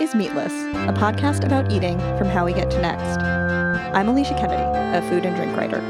[0.00, 3.22] is Meatless, a podcast about eating from how we get to next.
[3.94, 5.80] I'm Alicia Kennedy, a food and drink writer.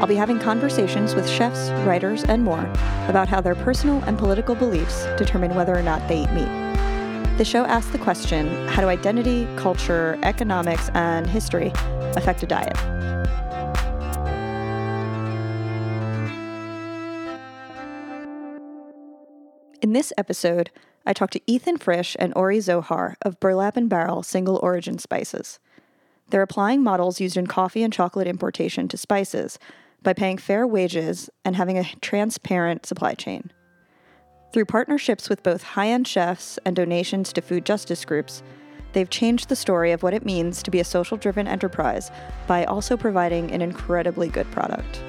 [0.00, 2.64] I'll be having conversations with chefs, writers, and more
[3.06, 7.38] about how their personal and political beliefs determine whether or not they eat meat.
[7.38, 11.70] The show asks the question how do identity, culture, economics, and history
[12.16, 12.76] affect a diet?
[19.82, 20.72] In this episode,
[21.06, 25.60] I talked to Ethan Frisch and Ori Zohar of Burlap and Barrel Single Origin Spices.
[26.30, 29.60] They're applying models used in coffee and chocolate importation to spices
[30.02, 33.52] by paying fair wages and having a transparent supply chain.
[34.52, 38.42] Through partnerships with both high end chefs and donations to food justice groups,
[38.92, 42.10] they've changed the story of what it means to be a social driven enterprise
[42.48, 45.02] by also providing an incredibly good product.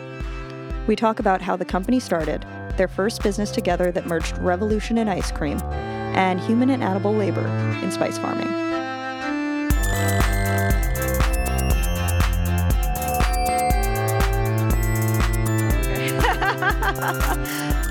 [0.87, 2.45] We talk about how the company started,
[2.77, 5.59] their first business together that merged revolution in ice cream,
[6.15, 7.45] and human and animal labor
[7.81, 8.47] in spice farming.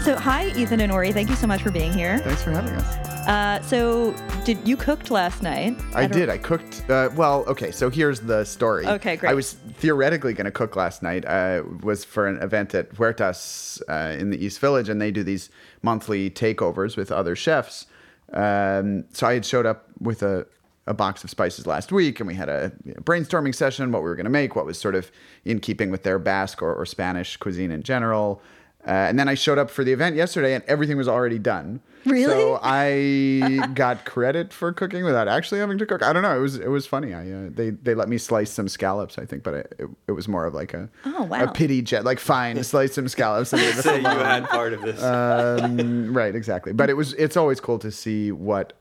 [0.05, 1.13] so, hi, Ethan and Ori.
[1.13, 2.19] Thank you so much for being here.
[2.19, 3.06] Thanks for having us.
[3.27, 5.77] Uh, so, did you cooked last night?
[5.95, 6.29] I, I did.
[6.29, 6.89] I cooked.
[6.89, 7.73] Uh, well, okay.
[7.73, 8.87] So here's the story.
[8.87, 9.31] Okay, great.
[9.31, 11.27] I was theoretically going to cook last night.
[11.27, 15.25] I was for an event at Huertas uh, in the East Village, and they do
[15.25, 15.51] these
[15.83, 17.87] monthly takeovers with other chefs.
[18.33, 20.47] Um, so I had showed up with a,
[20.87, 23.91] a box of spices last week, and we had a you know, brainstorming session.
[23.91, 25.11] What we were going to make, what was sort of
[25.45, 28.41] in keeping with their Basque or, or Spanish cuisine in general.
[28.87, 31.81] Uh, and then I showed up for the event yesterday, and everything was already done.
[32.07, 32.35] Really?
[32.35, 36.03] So I got credit for cooking without actually having to cook.
[36.03, 36.37] I don't know.
[36.37, 37.13] It was it was funny.
[37.13, 39.19] I uh, they they let me slice some scallops.
[39.19, 41.45] I think, but it, it, it was more of like a oh, wow.
[41.45, 42.05] a pity jet.
[42.05, 43.53] Like fine, slice some scallops.
[43.53, 45.03] And leave us Say you had part of this.
[45.03, 46.73] um, right, exactly.
[46.73, 48.73] But it was it's always cool to see what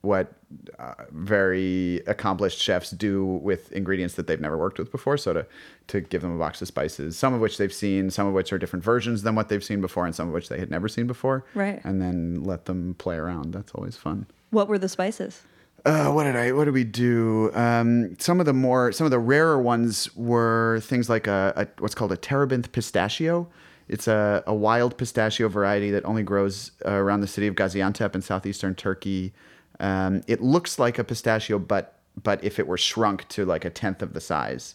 [0.00, 0.32] what
[0.78, 5.16] uh, very accomplished chefs do with ingredients that they've never worked with before.
[5.16, 5.46] So to
[5.88, 8.52] to give them a box of spices, some of which they've seen, some of which
[8.52, 10.88] are different versions than what they've seen before, and some of which they had never
[10.88, 11.44] seen before.
[11.54, 11.80] Right.
[11.84, 13.52] And then let them play around.
[13.52, 14.26] That's always fun.
[14.50, 15.42] What were the spices?
[15.84, 16.52] Uh, what did I?
[16.52, 17.50] What did we do?
[17.54, 21.82] Um, some of the more, some of the rarer ones were things like a, a
[21.82, 23.48] what's called a terebinth pistachio.
[23.88, 28.14] It's a, a wild pistachio variety that only grows uh, around the city of Gaziantep
[28.14, 29.32] in southeastern Turkey.
[29.80, 33.70] Um, it looks like a pistachio, but but if it were shrunk to like a
[33.70, 34.74] tenth of the size,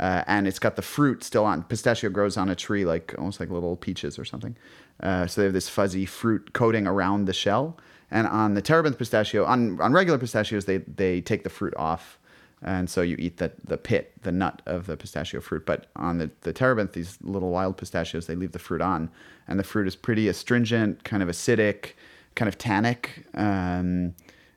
[0.00, 1.62] uh, and it's got the fruit still on.
[1.62, 4.56] Pistachio grows on a tree like almost like little peaches or something.
[5.00, 7.78] Uh, so they have this fuzzy fruit coating around the shell.
[8.10, 12.18] And on the terebinth pistachio, on, on regular pistachios, they, they take the fruit off.
[12.62, 15.66] And so you eat the, the pit, the nut of the pistachio fruit.
[15.66, 19.10] But on the, the terebinth, these little wild pistachios, they leave the fruit on.
[19.46, 21.92] And the fruit is pretty astringent, kind of acidic,
[22.34, 23.26] kind of tannic.
[23.34, 24.14] Um,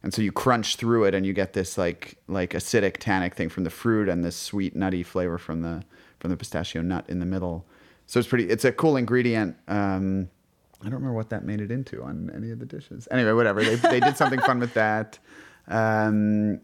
[0.07, 3.49] and so you crunch through it and you get this like like acidic tannic thing
[3.49, 5.83] from the fruit and this sweet nutty flavor from the
[6.21, 7.65] from the pistachio nut in the middle.
[8.05, 8.45] So it's pretty.
[8.45, 9.57] It's a cool ingredient.
[9.67, 10.29] Um,
[10.79, 13.09] I don't remember what that made it into on any of the dishes.
[13.11, 13.61] Anyway, whatever.
[13.61, 15.19] They, they did something fun with that.
[15.67, 16.61] Um,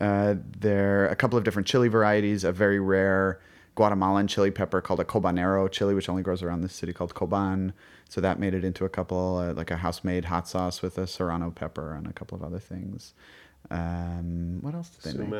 [0.00, 3.38] uh, there are a couple of different chili varieties, a very rare
[3.74, 7.72] Guatemalan chili pepper called a cobanero chili, which only grows around this city called Coban.
[8.08, 11.06] So that made it into a couple, uh, like a house-made hot sauce with a
[11.06, 13.14] serrano pepper and a couple of other things.
[13.70, 15.30] Um, what else did they make?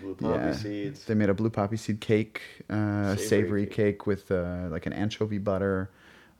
[0.00, 0.52] Blue poppy Yeah.
[0.52, 1.04] seeds.
[1.06, 3.74] They made a blue poppy seed cake, uh, Savory savory cake.
[3.74, 5.90] cake, with uh, like an anchovy butter.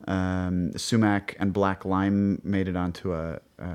[0.09, 3.75] Um, sumac and black lime made it onto a uh,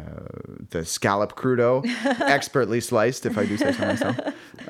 [0.72, 1.86] the scallop crudo,
[2.22, 4.18] expertly sliced, if I do say so myself.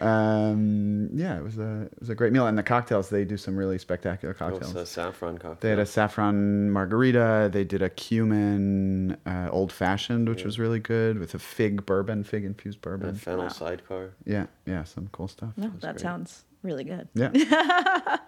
[0.02, 3.38] Um, yeah, it was a it was a great meal, and the cocktails they do
[3.38, 4.72] some really spectacular Oh, cocktails.
[4.76, 5.58] it's a saffron cocktail.
[5.62, 7.50] They had a saffron margarita.
[7.52, 12.24] They did a cumin uh, old fashioned, which was really good, with a fig bourbon,
[12.24, 13.16] fig infused And a bourbon.
[13.16, 13.48] fennel Wow.
[13.50, 14.10] sidecar.
[14.26, 15.54] Yeah, yeah, some cool stuff.
[15.58, 16.02] No, was that great.
[16.02, 17.08] sounds really good.
[17.14, 18.18] Yeah.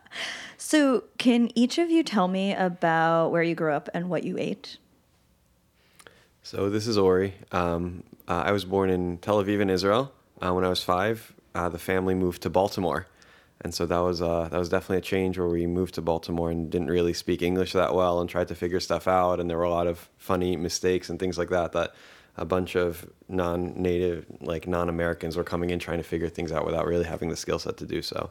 [0.59, 4.37] So, can each of you tell me about where you grew up and what you
[4.37, 4.77] ate?
[6.43, 7.35] So this is Ori.
[7.51, 10.11] Um, uh, I was born in Tel Aviv in Israel.
[10.41, 13.07] Uh, when I was five, uh, the family moved to Baltimore,
[13.61, 16.49] and so that was uh, that was definitely a change where we moved to Baltimore
[16.49, 19.39] and didn't really speak English that well and tried to figure stuff out.
[19.39, 21.93] And there were a lot of funny mistakes and things like that that
[22.37, 26.85] a bunch of non-native, like non-Americans, were coming in trying to figure things out without
[26.85, 28.29] really having the skill set to do so.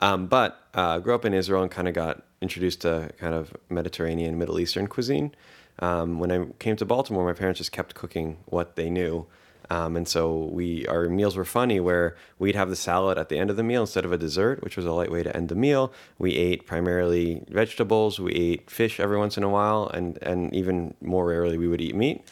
[0.00, 3.56] Um, but uh, grew up in Israel and kind of got introduced to kind of
[3.68, 5.34] Mediterranean, Middle Eastern cuisine.
[5.80, 9.26] Um, when I came to Baltimore, my parents just kept cooking what they knew.
[9.70, 13.38] Um, and so we our meals were funny where we'd have the salad at the
[13.38, 15.50] end of the meal instead of a dessert, which was a light way to end
[15.50, 15.92] the meal.
[16.18, 18.18] We ate primarily vegetables.
[18.18, 21.82] We ate fish every once in a while, and and even more rarely we would
[21.82, 22.22] eat meat.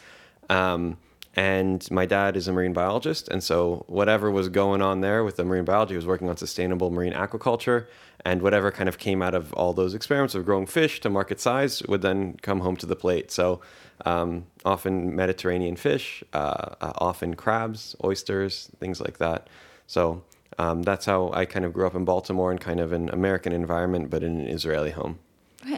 [0.49, 0.97] Um,
[1.37, 5.35] and my dad is a marine biologist, and so whatever was going on there with
[5.35, 7.85] the marine biology, was working on sustainable marine aquaculture,
[8.25, 11.39] and whatever kind of came out of all those experiments of growing fish to market
[11.39, 13.29] size would then come home to the plate.
[13.29, 13.61] So
[14.03, 19.47] um, often Mediterranean fish, uh, uh, often crabs, oysters, things like that.
[19.85, 20.23] So
[20.57, 23.53] um, that's how I kind of grew up in Baltimore in kind of an American
[23.53, 25.19] environment, but in an Israeli home.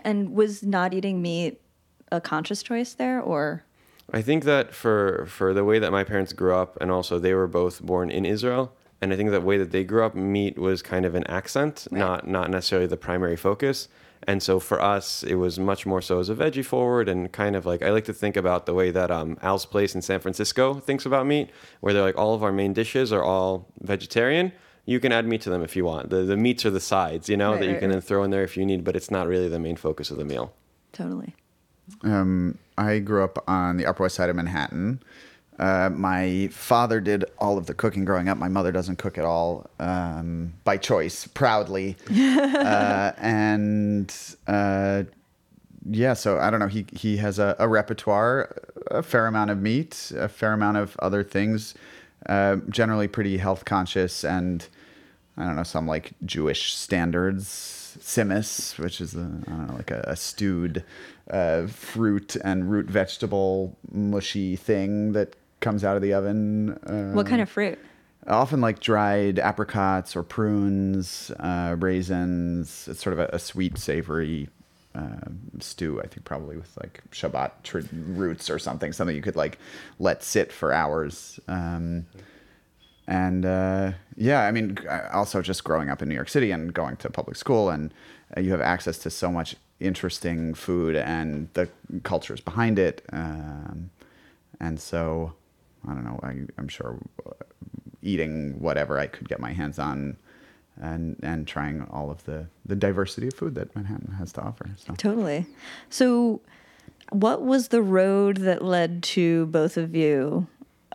[0.05, 1.59] And was not eating meat
[2.13, 3.65] a conscious choice there, or?
[4.13, 7.33] I think that for for the way that my parents grew up, and also they
[7.33, 10.57] were both born in Israel, and I think the way that they grew up, meat
[10.57, 11.99] was kind of an accent, Right.
[11.99, 13.87] not not necessarily the primary focus.
[14.27, 17.55] And so for us, it was much more so as a veggie forward, and kind
[17.55, 20.19] of like I like to think about the way that um, Al's Place in San
[20.19, 24.51] Francisco thinks about meat, where they're like all of our main dishes are all vegetarian.
[24.85, 26.09] You can add meat to them if you want.
[26.09, 28.23] The the meats are the sides, you know, Right, that you right, can then throw
[28.23, 30.51] in there if you need, but it's not really the main focus of the meal.
[30.91, 31.35] Totally.
[32.03, 35.01] Um, I grew up on the Upper West Side of Manhattan.
[35.59, 38.37] Uh, my father did all of the cooking growing up.
[38.37, 41.97] My mother doesn't cook at all um, by choice, proudly.
[42.09, 44.15] uh, and
[44.47, 45.03] uh,
[45.89, 46.67] yeah, so I don't know.
[46.67, 48.55] He he has a, a repertoire,
[48.89, 51.75] a fair amount of meat, a fair amount of other things.
[52.25, 54.65] Uh, generally, pretty health conscious, and
[55.37, 57.75] I don't know some like Jewish standards.
[57.99, 60.83] Tzimmes, which is a, I don't know, like a, a stewed
[61.29, 66.71] uh, fruit and root vegetable mushy thing that comes out of the oven.
[66.85, 67.77] Uh, What kind of fruit?
[68.27, 72.87] Often like dried apricots or prunes, uh, raisins.
[72.87, 74.49] It's sort of a, a sweet, savory
[74.95, 75.29] uh,
[75.59, 76.01] stew.
[76.01, 79.57] I think probably with like Shabbat tr- roots or something, something you could like
[79.99, 81.39] let sit for hours.
[81.47, 82.05] Um,
[83.07, 84.77] and uh, yeah, I mean,
[85.11, 87.91] also just growing up in New York City and going to public school, and
[88.37, 91.69] uh, you have access to so much interesting food and the
[92.03, 93.01] cultures behind it.
[93.11, 93.89] Um,
[94.59, 95.33] and so,
[95.87, 96.19] I don't know.
[96.21, 97.31] I, I'm sure uh,
[98.01, 100.17] eating whatever I could get my hands on,
[100.81, 104.69] and and trying all of the the diversity of food that Manhattan has to offer.
[104.77, 104.93] So.
[104.95, 105.45] Totally.
[105.89, 106.41] So,
[107.11, 110.47] what was the road that led to both of you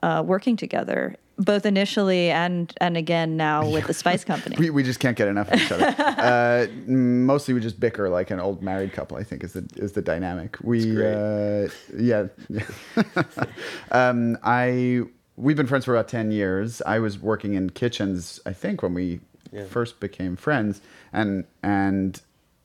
[0.02, 4.56] uh, working together, both initially and and again now with the Spice Company?
[4.64, 5.94] We, we just can't get enough of each other.
[5.98, 9.16] uh, mostly we just bicker like an old married couple.
[9.16, 10.56] I think is the is the dynamic.
[10.62, 12.26] We uh, yeah.
[13.90, 15.02] um, I
[15.36, 16.80] we've been friends for about ten years.
[16.82, 18.40] I was working in kitchens.
[18.46, 19.20] I think when we
[19.52, 19.64] Yeah.
[19.66, 20.80] first became friends,
[21.12, 22.20] and and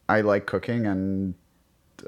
[0.07, 1.33] I like cooking and.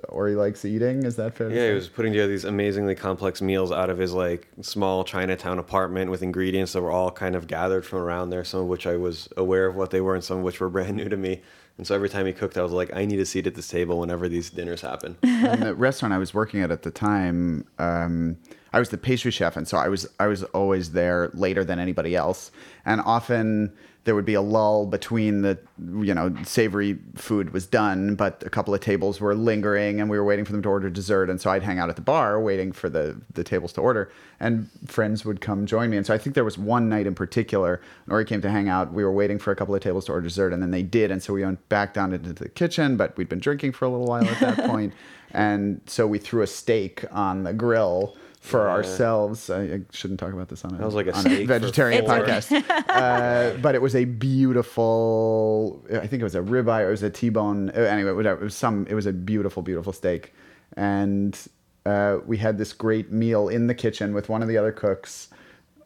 [0.09, 1.03] Or he likes eating.
[1.03, 1.49] Is that fair?
[1.49, 5.03] to Yeah, he was putting together these amazingly complex meals out of his like small
[5.03, 8.43] Chinatown apartment with ingredients that were all kind of gathered from around there.
[8.43, 10.69] Some of which I was aware of what they were, and some of which were
[10.81, 11.41] brand new to me.
[11.77, 13.67] And so every time he cooked, I was like, I need a seat at this
[13.67, 15.17] table whenever these dinners happen.
[15.23, 18.37] and the restaurant I was working at at the time, um,
[18.73, 21.79] I was the pastry chef, and so I was I was always there later than
[21.79, 22.51] anybody else,
[22.85, 25.59] and often there would be a lull between the
[25.99, 30.17] you know savory food was done, but a couple of tables were lingering, and we
[30.17, 32.39] were waiting for them to order dessert, and so I'd hang out at the bar
[32.39, 36.13] waiting for the the tables to order, and friends would come join me, and so
[36.13, 38.91] I think there was one night in particular, Ori came to hang out.
[38.91, 41.11] We were waiting for a couple of tables to order dessert, and then they did,
[41.11, 43.89] and so we went back down into the kitchen, but we'd been drinking for a
[43.89, 44.93] little while at that point,
[45.31, 48.71] and so we threw a steak on the grill for Yeah.
[48.71, 49.49] ourselves.
[49.49, 52.03] I, I shouldn't talk about this on a, That was like a on steak vegetarian
[52.05, 52.51] podcast,
[52.89, 55.83] uh, but it was a beautiful.
[55.91, 56.81] I think it was a ribeye.
[56.81, 57.69] Or it was a T-bone.
[57.69, 58.41] uh, Anyway, whatever.
[58.41, 58.85] It was some.
[58.89, 60.33] It was a beautiful, beautiful steak,
[60.75, 61.37] and
[61.85, 65.29] uh, we had this great meal in the kitchen with one of the other cooks.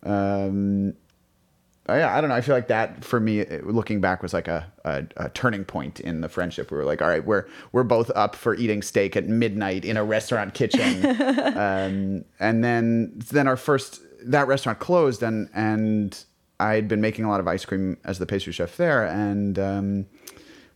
[0.03, 0.93] Um,
[1.87, 2.35] Yeah, I don't know.
[2.35, 5.63] I feel like that for me, it- looking back, was like a, a, a turning
[5.65, 6.71] point in the friendship.
[6.71, 9.95] We were like, all right, we're we're both up for eating steak at midnight in
[9.95, 11.05] a restaurant kitchen,
[11.57, 16.23] um, and then then our first that restaurant closed, and and
[16.59, 20.05] I'd been making a lot of ice cream as the pastry chef there, and um,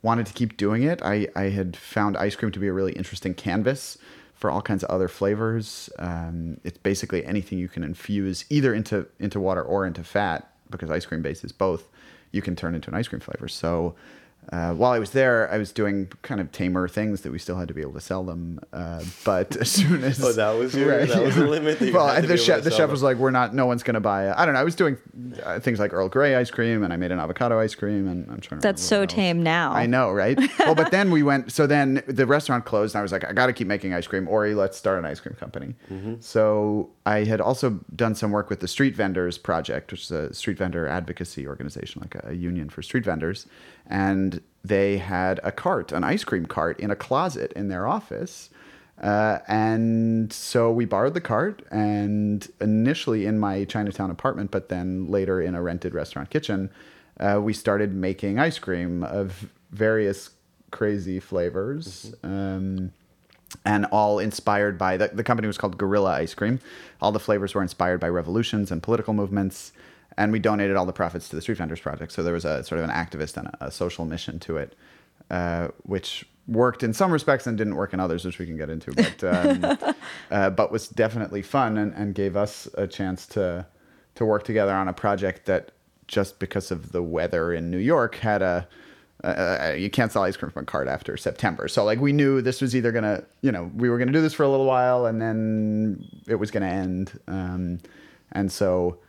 [0.04, 1.02] wanted to keep doing it.
[1.04, 3.98] I I had found ice cream to be a really interesting canvas
[4.36, 5.90] for all kinds of other flavors.
[6.00, 10.90] Um, it's basically anything you can infuse either into into water or into fat because
[10.92, 11.90] ice cream base is both.
[12.32, 13.48] You can turn into an ice cream flavor.
[13.48, 13.96] So
[14.52, 17.58] uh, while I was there, I was doing kind of tamer things that we still
[17.58, 18.60] had to be able to sell them.
[18.74, 21.94] Uh, but as soon as Oh, that was your- that was the limit that you
[21.94, 23.54] well, had to the be able chef to the sell chef was like, "We're not.
[23.54, 24.60] No one's going to buy." it." I don't know.
[24.62, 24.98] I was doing
[25.44, 28.30] uh, things like Earl Grey ice cream, and I made an avocado ice cream, and
[28.32, 28.62] I'm trying.
[28.62, 29.72] to That's so tame now.
[29.72, 30.40] I know, right?
[30.60, 31.52] well, but then we went.
[31.52, 34.08] So then the restaurant closed, and I was like, I got to keep making ice
[34.08, 34.28] cream.
[34.28, 35.76] Ori, let's start an ice cream company.
[36.22, 40.34] So I had also done some work with the Street Vendors Project, which is a
[40.34, 43.46] street vendor advocacy organization, like a, a union for street vendors,
[43.90, 48.50] and they had a cart, an ice cream cart, in a closet in their office.
[49.02, 55.08] Uh, and so we borrowed the cart, and initially in my Chinatown apartment, but then
[55.08, 56.70] later in a rented restaurant kitchen,
[57.20, 60.32] uh, we started making ice cream of various
[60.72, 62.14] crazy flavors.
[62.24, 62.92] Um,
[63.66, 66.60] and all inspired by the, the company was called Guerrilla Ice Cream.
[67.02, 69.72] All the flavors were inspired by revolutions and political movements,
[70.20, 72.12] and we donated all the profits to the Street Vendors Project.
[72.12, 74.76] So there was a sort of an activist and a, a social mission to it,
[75.32, 78.70] uh, which worked in some respects and didn't work in others, which we can get
[78.70, 78.92] into.
[78.92, 79.96] But um,
[80.32, 83.66] uh, but was definitely fun and, and gave us a chance to
[84.16, 85.72] to work together on a project that
[86.08, 88.68] just because of the weather in New York had a
[89.24, 91.70] uh, you can't sell ice cream from a cart after September.
[91.70, 94.34] So like we knew this was either gonna, you know, we were gonna do this
[94.34, 97.18] for a little while and then it was gonna end.
[97.28, 97.80] Um,
[98.34, 99.00] and so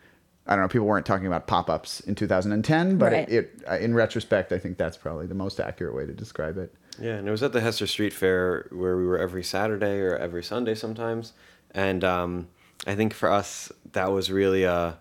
[0.50, 3.28] I don't know, people weren't talking about pop-ups in 2010, but Right.
[3.28, 6.58] it, it, uh, in retrospect, I think that's probably the most accurate way to describe
[6.58, 6.74] it.
[6.98, 10.16] Yeah, and it was at the Hester Street Fair where we were every Saturday or
[10.16, 11.34] every Sunday sometimes,
[11.70, 12.48] and um,
[12.84, 14.98] I think for us that was really a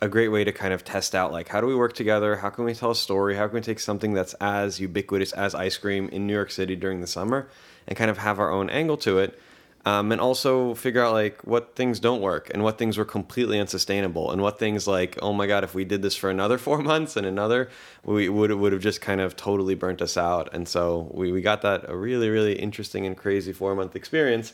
[0.00, 2.36] a great way to kind of test out like how do we work together?
[2.36, 3.34] How can we tell a story?
[3.36, 6.76] How can we take something that's as ubiquitous as ice cream in New York City
[6.76, 7.48] during the summer
[7.86, 9.38] and kind of have our own angle to it?
[9.86, 13.58] Um, and also figure out like what things don't work and what things were completely
[13.58, 16.78] unsustainable and what things like oh my god if we did this for another four
[16.78, 17.70] months and another
[18.04, 21.40] we would would have just kind of totally burnt us out and so we, we
[21.40, 24.52] got that a really really interesting and crazy four month experience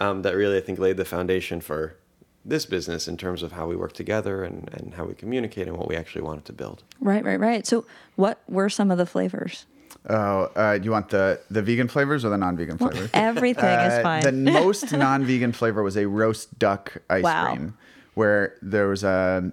[0.00, 1.96] um, that really I think laid the foundation for
[2.44, 5.76] this business in terms of how we work together and, and how we communicate and
[5.76, 6.82] what we actually wanted to build.
[7.00, 7.66] Right, right, right.
[7.66, 9.64] So, what were some of the flavors?
[10.08, 13.08] Oh, uh, you want the, the vegan flavors or the non-vegan flavors?
[13.14, 14.22] Everything is Uh, fine.
[14.22, 17.46] The most non-vegan flavor was a roast duck ice Wow.
[17.54, 17.76] cream,
[18.14, 19.50] where there was a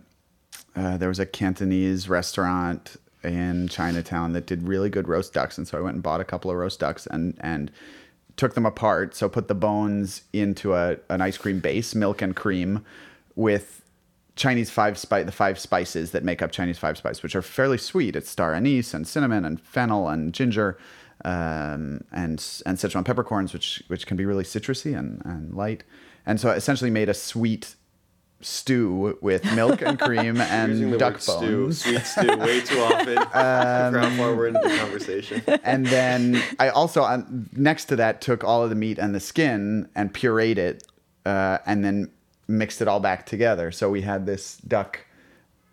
[0.76, 5.68] uh, there was a Cantonese restaurant in Chinatown that did really good roast ducks, and
[5.68, 7.72] so I went and bought a couple of roast ducks and and
[8.38, 9.16] took them apart.
[9.16, 12.84] So put the bones into a an ice cream base, milk and cream,
[13.36, 13.81] with
[14.36, 17.78] Chinese five spice, the five spices that make up Chinese five spice, which are fairly
[17.78, 18.16] sweet.
[18.16, 20.78] It's star anise and cinnamon and fennel and ginger,
[21.26, 25.84] um, and and Sichuan peppercorns, which which can be really citrusy and, and light.
[26.26, 27.76] And so I essentially made a sweet
[28.44, 31.84] stew with milk and cream and duck word stew, bones.
[31.84, 33.18] sweet stew, way too often.
[33.18, 35.42] how far we're into the conversation.
[35.64, 39.20] and then I also um, next to that took all of the meat and the
[39.20, 40.88] skin and pureed it,
[41.26, 42.12] uh, and then
[42.52, 43.72] mixed it all back together.
[43.72, 45.00] So we had this duck,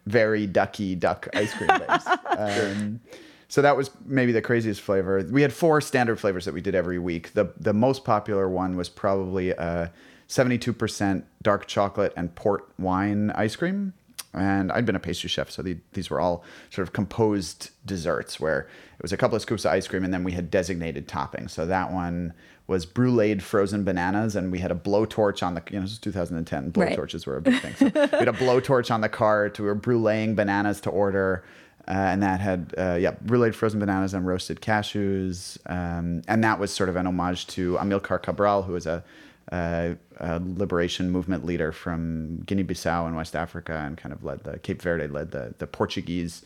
[0.07, 2.07] very ducky duck ice cream base.
[2.39, 3.01] um,
[3.49, 5.27] so that was maybe the craziest flavor.
[5.31, 7.33] We had four standard flavors that we did every week.
[7.33, 9.89] The the most popular one was probably uh,
[10.29, 13.95] 72% dark chocolate and port wine ice cream.
[14.35, 18.39] And I'd been a pastry chef, so the, these were all sort of composed desserts
[18.39, 18.69] where
[18.99, 21.51] it was a couple of scoops of ice cream and then we had designated toppings.
[21.51, 22.35] So that one
[22.69, 25.99] was bruleed frozen bananas, and we had a blowtorch on the, you know, this is
[25.99, 26.97] 2010, Right.
[26.97, 27.75] blowtorches were a big thing.
[27.75, 31.43] So we had a blowtorch on the cart, we were bruleeing bananas to order.
[31.89, 36.61] Uh, and that had uh, yeah bruleed frozen bananas and roasted cashews, um, and that
[36.61, 39.03] was sort of an homage to Amilcar Cabral, who was a,
[39.51, 44.59] a, a liberation movement leader from Guinea-Bissau in West Africa, and kind of led the
[44.59, 46.43] Cape Verde led the the Portuguese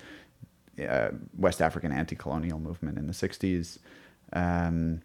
[0.89, 3.79] uh, West African anti-colonial movement in the '60s.
[4.35, 5.03] Um,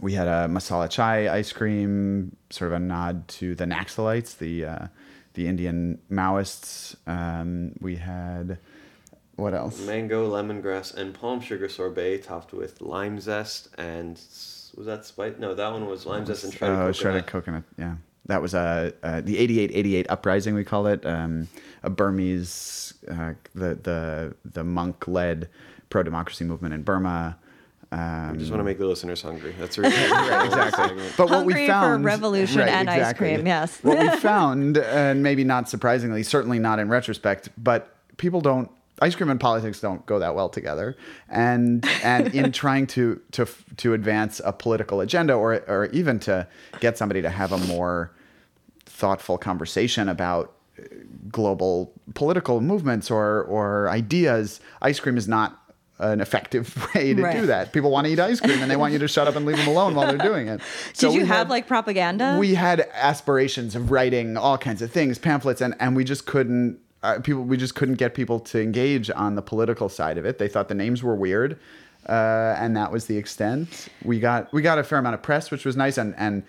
[0.00, 4.64] we had a masala chai ice cream, sort of a nod to the Naxalites, the
[4.64, 4.86] uh,
[5.34, 6.96] the Indian Maoists.
[7.06, 8.58] Um, we had
[9.36, 9.80] what else?
[9.86, 14.20] Mango, lemongrass, and palm sugar sorbet topped with lime zest and
[14.76, 15.34] was that spice?
[15.38, 16.96] No, that one was lime zest and shredded Oh, coconut.
[16.96, 17.62] shredded coconut.
[17.78, 17.94] Yeah,
[18.26, 20.54] that was uh, uh, the 8888 uprising.
[20.54, 21.48] We call it um,
[21.82, 25.48] a Burmese, uh, the the the monk led
[25.88, 27.38] pro democracy movement in Burma.
[27.90, 29.54] Um, Just want to make the listeners hungry.
[29.58, 29.90] That's right.
[30.44, 31.02] exactly.
[31.16, 33.82] But what we Hungry for found revolution and ice cream, yes.
[33.82, 38.70] what we found, and maybe not surprisingly, certainly not in retrospect, but people don't.
[39.00, 40.96] Ice cream and politics don't go that well together,
[41.28, 46.46] and and in trying to to to advance a political agenda, or or even to
[46.80, 48.10] get somebody to have a more
[48.86, 50.82] thoughtful conversation about uh,
[51.30, 55.67] global political movements or or ideas, ice cream is not
[56.00, 57.36] an effective way to Right.
[57.36, 57.72] do that.
[57.72, 59.56] People want to eat ice cream and they want you to shut up and leave
[59.56, 60.60] them alone while they're doing it.
[60.96, 62.36] Did you have had- like propaganda?
[62.38, 66.78] we had aspirations of writing all kinds of things, pamphlets, and and we just couldn't.
[67.02, 70.38] Uh, people, we just couldn't get people to engage on the political side of it.
[70.38, 71.56] They thought the names were weird,
[72.08, 73.88] uh, and that was the extent.
[74.04, 76.42] We got we got a fair amount of press, which was nice, and and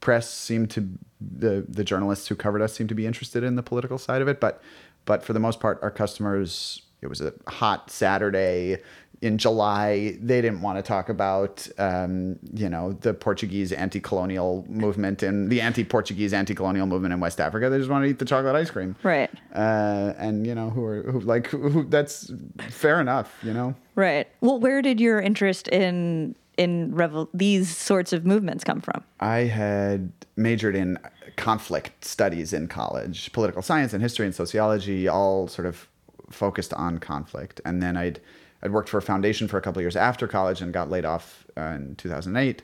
[0.00, 0.88] press seemed to
[1.20, 4.26] the the journalists who covered us seemed to be interested in the political side of
[4.28, 4.40] it.
[4.40, 4.60] But
[5.04, 6.82] but for the most part, our customers.
[7.02, 8.78] It was a hot Saturday.
[9.20, 15.22] in July, they didn't want to talk about, um, you know, the Portuguese anti-colonial movement
[15.22, 17.70] and the anti-Portuguese anti-colonial movement in West Africa.
[17.70, 19.30] They just want to eat the chocolate ice cream, Right.
[19.54, 22.32] uh, and you know, who are who, like who, who, that's
[22.68, 23.76] fair enough, you know.
[23.94, 24.26] Right.
[24.40, 29.04] Well, where did your interest in in revol- these sorts of movements come from?
[29.20, 30.98] I had majored in
[31.36, 35.86] conflict studies in college, political science and history and sociology, all sort of
[36.32, 37.60] focused on conflict.
[37.64, 38.20] And then I'd
[38.62, 41.04] I'd worked for a foundation for a couple of years after college and got laid
[41.04, 42.62] off uh, in 2008.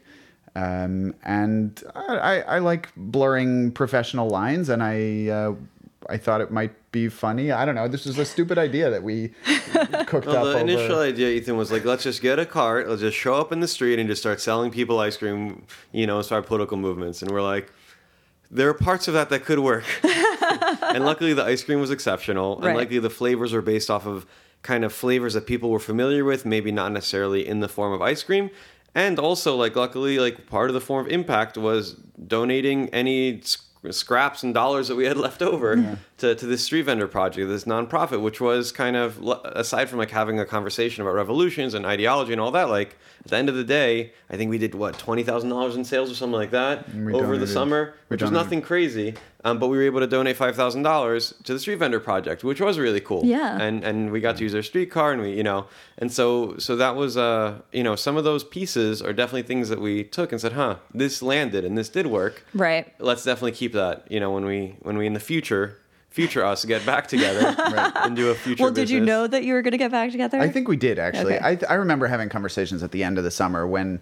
[0.55, 5.55] Um, and I, I, I like blurring professional lines, and I uh,
[6.09, 7.53] I thought it might be funny.
[7.53, 7.87] I don't know.
[7.87, 9.29] This was a stupid idea that we
[10.07, 10.45] cooked Well, up.
[10.45, 13.35] the over- initial idea, Ethan, was like, let's just get a cart, let's just show
[13.35, 16.77] up in the street and just start selling people ice cream, you know, start political
[16.79, 17.21] movements.
[17.21, 17.71] And we're like,
[18.51, 19.85] there are parts of that that could work.
[20.83, 22.57] and luckily, the ice cream was exceptional.
[22.57, 22.77] And Right.
[22.77, 24.27] luckily, the flavors were based off of
[24.63, 28.03] kind of flavors that people were familiar with, maybe not necessarily in the form of
[28.03, 28.51] ice cream.
[28.95, 31.93] And also, like, luckily, like, part of the form of impact was
[32.27, 36.83] donating any sc- scraps and dollars that we had left over to, to this street
[36.83, 41.15] vendor project, this nonprofit, which was kind of, aside from like having a conversation about
[41.15, 44.51] revolutions and ideology and all that, like, at the end of the day, I think
[44.51, 48.15] we did what, $20,000 in sales or something like that we over the summer, we
[48.15, 49.15] which was nothing crazy.
[49.45, 52.43] Um, but we were able to donate five thousand dollars to the street vendor project,
[52.43, 53.25] which was really cool.
[53.25, 53.57] Yeah.
[53.61, 56.75] And and we got to use their streetcar, and we you know, and so so
[56.75, 60.33] that was uh you know some of those pieces are definitely things that we took
[60.33, 62.45] and said, huh, this landed and this did work.
[62.53, 62.93] Right.
[62.99, 64.11] Let's definitely keep that.
[64.11, 65.79] You know, when we when we in the future
[66.11, 67.55] future us get back together
[67.97, 68.65] and do a future.
[68.65, 70.41] Well, did you know that you were going to get back together?
[70.41, 71.37] I think we did actually.
[71.37, 71.59] Okay.
[71.69, 74.01] I, I remember having conversations at the end of the summer when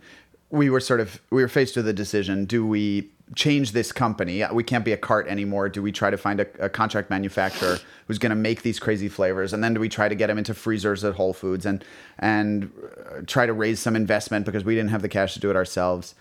[0.51, 4.45] we were sort of we were faced with the decision: do we change this company?
[4.53, 5.69] We can't be a cart anymore.
[5.69, 9.09] Do we try to find a, a contract manufacturer who's going to make these crazy
[9.09, 11.85] flavors, and then do we try to get them into freezers at Whole Foods and
[12.19, 12.71] and
[13.11, 15.57] uh, try to raise some investment because we didn't have the cash to do it
[15.57, 16.15] ourselves?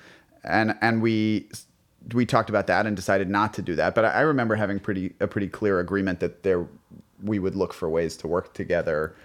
[0.43, 1.47] And and we
[2.13, 3.95] we talked about that and decided not to do that.
[3.95, 6.65] But I, I remember having pretty a pretty clear agreement that there
[7.23, 9.15] we would look for ways to work together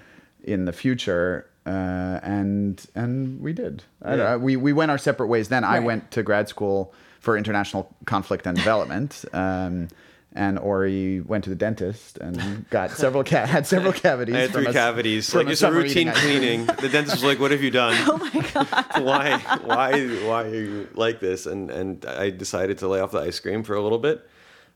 [0.44, 1.46] in the future.
[1.66, 3.82] Uh, and and we did.
[4.02, 4.24] I don't Yeah.
[4.32, 5.48] know, we we went our separate ways.
[5.48, 9.24] Then I went to grad school for international conflict and development.
[9.34, 9.88] Um,
[10.32, 14.34] and Ori went to the dentist and got several ca- had several cavities.
[14.36, 15.28] I had three a- cavities.
[15.30, 16.38] from Like a it's a routine eating ice cream.
[16.40, 16.66] cleaning.
[16.66, 17.94] The dentist was like, "What have you done?
[18.08, 19.02] Oh my god!
[19.04, 23.20] why, why, why are you like this?" And and I decided to lay off the
[23.20, 24.26] ice cream for a little bit.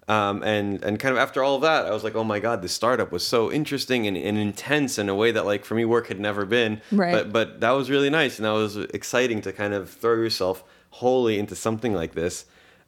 [0.07, 2.61] Um, and and kind of after all of that, I was like, "Oh my god,
[2.61, 5.85] this startup was so interesting and, and intense in a way that like for me
[5.87, 7.13] work had never been." Right.
[7.13, 10.63] But but that was really nice and that was exciting to kind of throw yourself
[10.91, 12.45] wholly into something like this.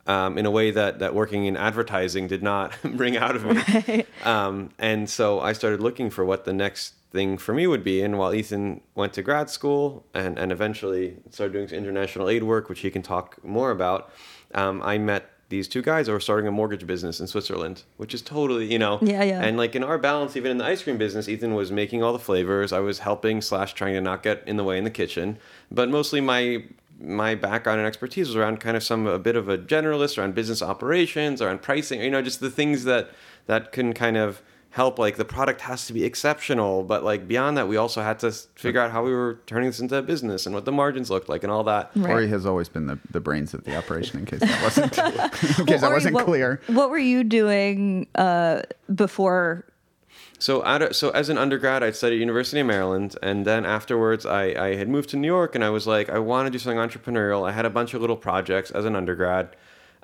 [0.08, 4.04] Um, in a way that, that working in advertising did not bring out of me.
[4.24, 8.02] Um, and so I started looking for what the next thing for me would be.
[8.02, 12.44] And while Ethan went to grad school and, and eventually started doing some international aid
[12.44, 14.12] work, which he can talk more about,
[14.54, 18.20] um, I met these two guys were starting a mortgage business in Switzerland, which is
[18.20, 18.98] totally, you know.
[19.00, 19.40] Yeah, yeah.
[19.40, 22.12] And like in our balance, even in the ice cream business, Ethan was making all
[22.12, 22.72] the flavors.
[22.72, 25.38] I was helping slash trying to not get in the way in the kitchen.
[25.70, 26.64] But mostly my
[26.98, 30.34] my background and expertise was around kind of some a bit of a generalist around
[30.34, 33.10] business operations, around pricing, you know, just the things that
[33.46, 37.56] that can kind of help like the product has to be exceptional but like beyond
[37.56, 40.44] that we also had to figure out how we were turning this into a business
[40.44, 42.12] and what the margins looked like and all that Right.
[42.12, 44.18] Ori has always been the, the brains of the operation.
[44.18, 46.60] In case that wasn't in case Well, that Ori, wasn't what, clear.
[46.66, 48.62] What were you doing uh,
[48.94, 49.64] before?
[50.38, 53.64] So, out of, so as an undergrad, I'd studied at University of Maryland, and then
[53.64, 56.50] afterwards, I, I had moved to New York, and I was like, I want to
[56.50, 57.48] do something entrepreneurial.
[57.48, 59.56] I had a bunch of little projects as an undergrad,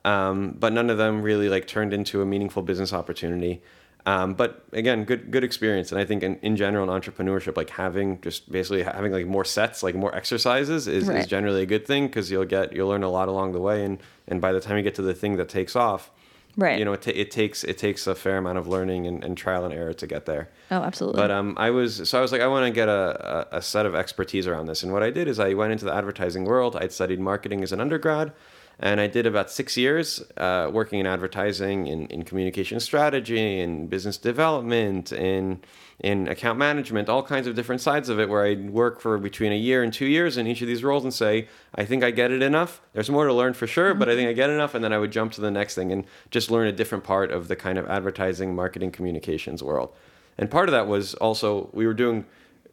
[0.05, 3.61] um, but none of them really like turned into a meaningful business opportunity.
[4.05, 7.71] Um, but again, good good experience, and I think in, in general in entrepreneurship, like
[7.71, 11.18] having just basically having like more sets, like more exercises, is, Right.
[11.18, 13.85] is generally a good thing because you'll get you'll learn a lot along the way,
[13.85, 16.11] and and by the time you get to the thing that takes off,
[16.57, 16.79] Right.
[16.79, 19.37] you know, it, ta- it takes it takes a fair amount of learning and, and
[19.37, 20.51] trial and error to get there.
[20.71, 21.21] Oh, absolutely.
[21.21, 23.62] But um, I was so I was like, I want to get a, a, a
[23.62, 24.83] set of expertise around this.
[24.83, 26.77] And what I did is I went into the advertising world.
[26.77, 28.33] I'd studied marketing as an undergrad,
[28.79, 33.87] and I did about six years uh, working in advertising, in, in communication strategy, in
[33.87, 35.61] business development, in
[36.03, 38.29] in account management, all kinds of different sides of it.
[38.29, 41.05] Where I'd work for between a year and two years in each of these roles
[41.05, 42.81] and say, I think I get it enough.
[42.93, 44.75] There's more to learn for sure, but I think I get enough.
[44.75, 47.31] And then I would jump to the next thing and just learn a different part
[47.31, 49.95] of the kind of advertising, marketing, communications world.
[50.37, 52.27] And part of that was also we were doing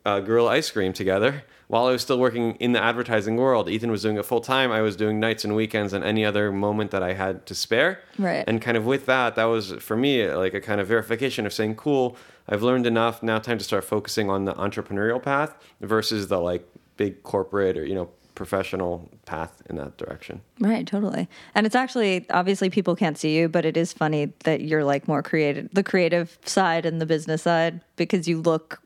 [0.05, 3.69] uh, Guerrilla Ice Cream together while I was still working in the advertising world.
[3.69, 4.71] Ethan was doing it full time.
[4.71, 8.01] I was doing nights and weekends and any other moment that I had to spare.
[8.17, 8.43] Right.
[8.47, 11.53] And kind of with that, that was for me like a kind of verification of
[11.53, 12.17] saying, cool.
[12.49, 13.21] I've learned enough.
[13.21, 17.85] Now, time to start focusing on the entrepreneurial path versus the like big corporate or
[17.85, 20.41] you know professional path in that direction.
[20.59, 21.27] Right, totally.
[21.55, 25.07] And it's actually obviously people can't see you, but it is funny that you're like
[25.07, 28.81] more creative, the creative side and the business side because you look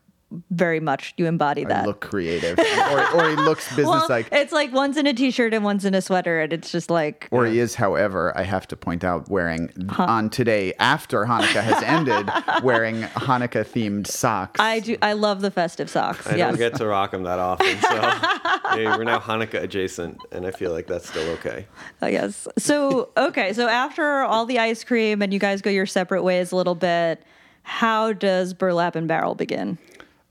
[0.50, 1.84] very much you embody that.
[1.84, 4.30] I look creative, or, or he looks business-like.
[4.30, 6.90] Well, it's like one's in a t-shirt and one's in a sweater, and it's just
[6.90, 7.28] like.
[7.30, 10.04] Or he is, however, I have to point out, wearing huh.
[10.04, 12.30] on today after Hanukkah has ended,
[12.62, 14.60] wearing Hanukkah-themed socks.
[14.60, 14.96] I do.
[15.02, 16.26] I love the festive socks.
[16.26, 16.50] I yes.
[16.50, 18.00] don't get to rock them that often, so
[18.76, 21.66] hey, we're now Hanukkah adjacent, and I feel like that's still okay.
[22.02, 22.48] Oh, yes.
[22.58, 26.52] So okay, so after all the ice cream and you guys go your separate ways
[26.52, 27.22] a little bit,
[27.62, 29.78] how does Burlap and Barrel begin?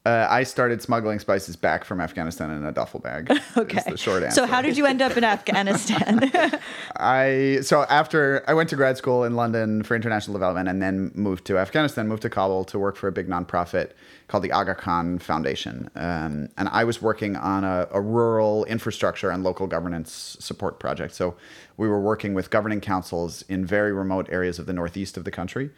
[0.05, 3.31] Uh, I started smuggling spices back from Afghanistan in a duffel bag.
[3.57, 3.79] okay.
[3.87, 4.41] the short answer.
[4.41, 6.29] So how did you end up in Afghanistan?
[6.97, 11.13] I so after I went to grad school in London for international development and then
[11.15, 13.91] moved to Afghanistan, moved to Kabul to work for a big nonprofit
[14.27, 15.89] called the Aga Khan Foundation.
[15.95, 21.15] Um, and I was working on a, a rural infrastructure and local governance support project.
[21.15, 21.37] So
[21.77, 25.31] we were working with governing councils in very remote areas of the northeast of the
[25.31, 25.69] country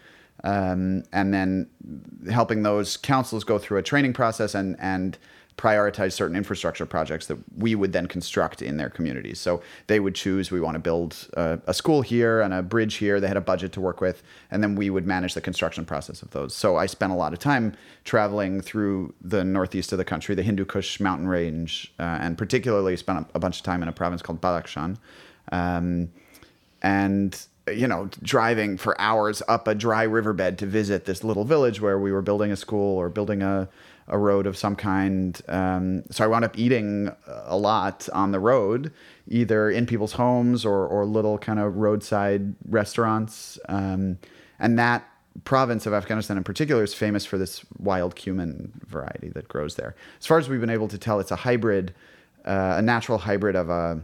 [0.46, 1.68] um, and then
[2.32, 5.18] helping those councils go through a training process and and
[5.58, 9.40] prioritize certain infrastructure projects that we would then construct in their communities.
[9.40, 12.96] So they would choose we want to build a, a, school here and a bridge
[12.96, 13.22] here.
[13.22, 16.22] They had a budget to work with, and then we would manage the construction process
[16.22, 16.54] of those.
[16.54, 20.44] So I spent a lot of time traveling through the northeast of the country, the
[20.44, 23.94] Hindu Kush mountain range, uh, and particularly spent a, a, bunch of time in a
[23.94, 24.98] province called Badakhshan.
[25.54, 26.12] Um,
[26.82, 31.82] and you know, driving for hours up a dry riverbed to visit this little village
[31.82, 33.68] where we were building a school or building a,
[34.08, 35.42] a road of some kind.
[35.48, 38.94] Um, so I wound up eating a lot on the road,
[39.28, 43.58] either in people's homes or, or little kind of roadside restaurants.
[43.68, 44.20] Um,
[44.60, 45.08] and that
[45.44, 49.96] province of Afghanistan in particular is famous for this wild cumin variety that grows there.
[50.20, 51.94] As far as we've been able to tell, it's a hybrid,
[52.46, 54.02] uh, a natural hybrid of a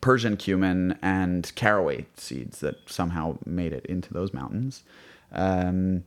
[0.00, 4.82] Persian cumin and caraway seeds that somehow made it into those mountains.
[5.32, 6.04] Um,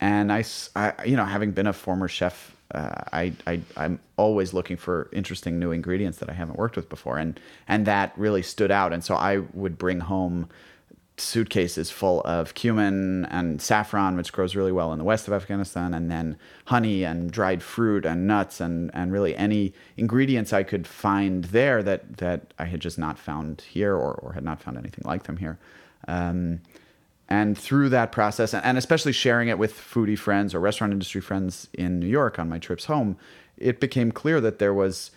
[0.00, 0.44] and I,
[0.76, 5.08] I, you know, having been a former chef, uh, I, I, I'm always looking for
[5.12, 8.92] interesting new ingredients that I haven't worked with before, and and that really stood out.
[8.92, 10.48] And so I would bring home
[11.16, 15.94] suitcases full of cumin and saffron, which grows really well in the west of Afghanistan,
[15.94, 20.86] and then honey and dried fruit and nuts and, and really any ingredients I could
[20.86, 24.76] find there that, that I had just not found here or, or had not found
[24.76, 25.58] anything like them here.
[26.08, 26.60] Um,
[27.28, 31.68] and through that process, and especially sharing it with foodie friends or restaurant industry friends
[31.72, 33.16] in New York on my trips home,
[33.56, 35.10] it became clear that there was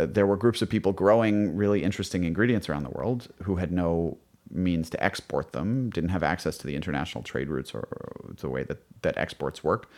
[0.00, 3.70] uh, there were groups of people growing really interesting ingredients around the world who had
[3.70, 4.16] no
[4.50, 7.88] means to export them, didn't have access to the international trade routes or,
[8.40, 9.90] the way that, that exports work.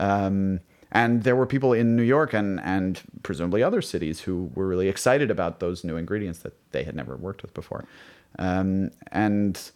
[0.00, 0.60] Um,
[0.92, 4.88] and there were people in New York and, and presumably other cities who were really
[4.88, 7.84] excited about those new ingredients that they had never worked with before.
[8.38, 9.70] Um, and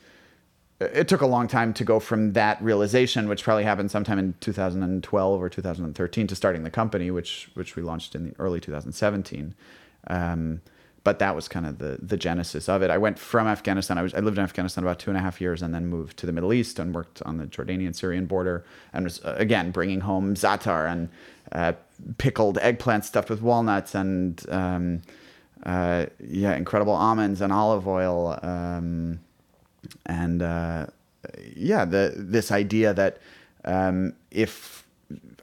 [0.80, 4.34] it took a long time to go from that realization, which probably happened sometime in
[4.40, 9.54] 2012 or 2013, to starting the company, which which we launched in the early 2017.
[10.06, 10.62] Um,
[11.02, 12.90] but that was kind of the the genesis of it.
[12.90, 13.98] I went from Afghanistan.
[13.98, 16.16] I was I lived in Afghanistan about two and a half years, and then moved
[16.18, 19.70] to the Middle East and worked on the Jordanian Syrian border, and was uh, again
[19.70, 21.08] bringing home zatar and
[21.52, 21.72] uh,
[22.18, 25.02] pickled eggplant stuffed with walnuts and um,
[25.64, 29.20] uh, yeah, incredible almonds and olive oil, um,
[30.06, 30.86] and uh,
[31.54, 33.18] yeah, the this idea that
[33.64, 34.86] um, if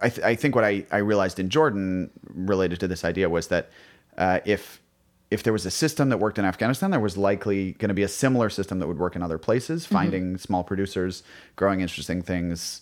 [0.01, 3.47] I, th- I think what I, I realized in Jordan related to this idea was
[3.47, 3.69] that
[4.17, 4.81] uh, if
[5.29, 8.03] if there was a system that worked in Afghanistan, there was likely going to be
[8.03, 9.95] a similar system that would work in other places, mm-hmm.
[9.95, 11.23] finding small producers,
[11.55, 12.81] growing interesting things,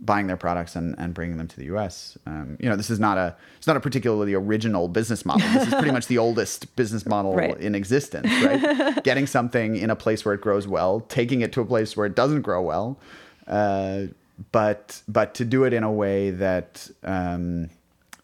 [0.00, 2.16] buying their products and, and bringing them to the U.S.
[2.26, 5.46] Um, you know, this is not a it's not a particularly original business model.
[5.48, 7.58] This is pretty much the oldest business model right.
[7.58, 9.02] in existence, right?
[9.04, 12.06] Getting something in a place where it grows well, taking it to a place where
[12.06, 12.98] it doesn't grow well,
[13.46, 14.04] uh,
[14.52, 17.68] but but to do it in a way that um,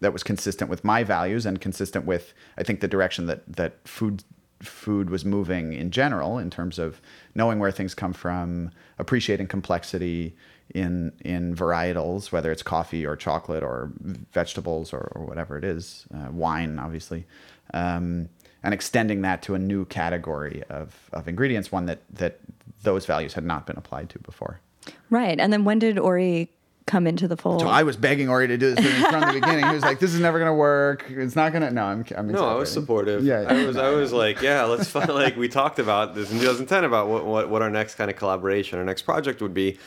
[0.01, 3.87] that was consistent with my values and consistent with I think the direction that that
[3.87, 4.25] food
[4.61, 7.01] food was moving in general in terms of
[7.35, 10.35] knowing where things come from, appreciating complexity
[10.75, 13.93] in in varietals, whether it's coffee or chocolate or
[14.33, 17.27] vegetables or, or whatever it is, uh, wine obviously,
[17.75, 18.29] um,
[18.63, 22.41] and extending that to a new category of, of ingredients, one that that
[22.83, 24.61] those values had not been applied to before.
[25.11, 26.51] Right, and then when did Ori
[26.87, 27.61] come into the fold.
[27.61, 29.67] So I was begging Ori to do this from the beginning.
[29.67, 31.05] He was like, "This is never going to work.
[31.09, 32.05] It's not going to." No, I'm.
[32.17, 33.25] I'm no, I was supportive.
[33.25, 33.77] Yeah, yeah, I was.
[33.77, 37.25] I was like, "Yeah, let's find." Like we talked about this in 2010 about what,
[37.25, 39.79] what what our next kind of collaboration, our next project would be.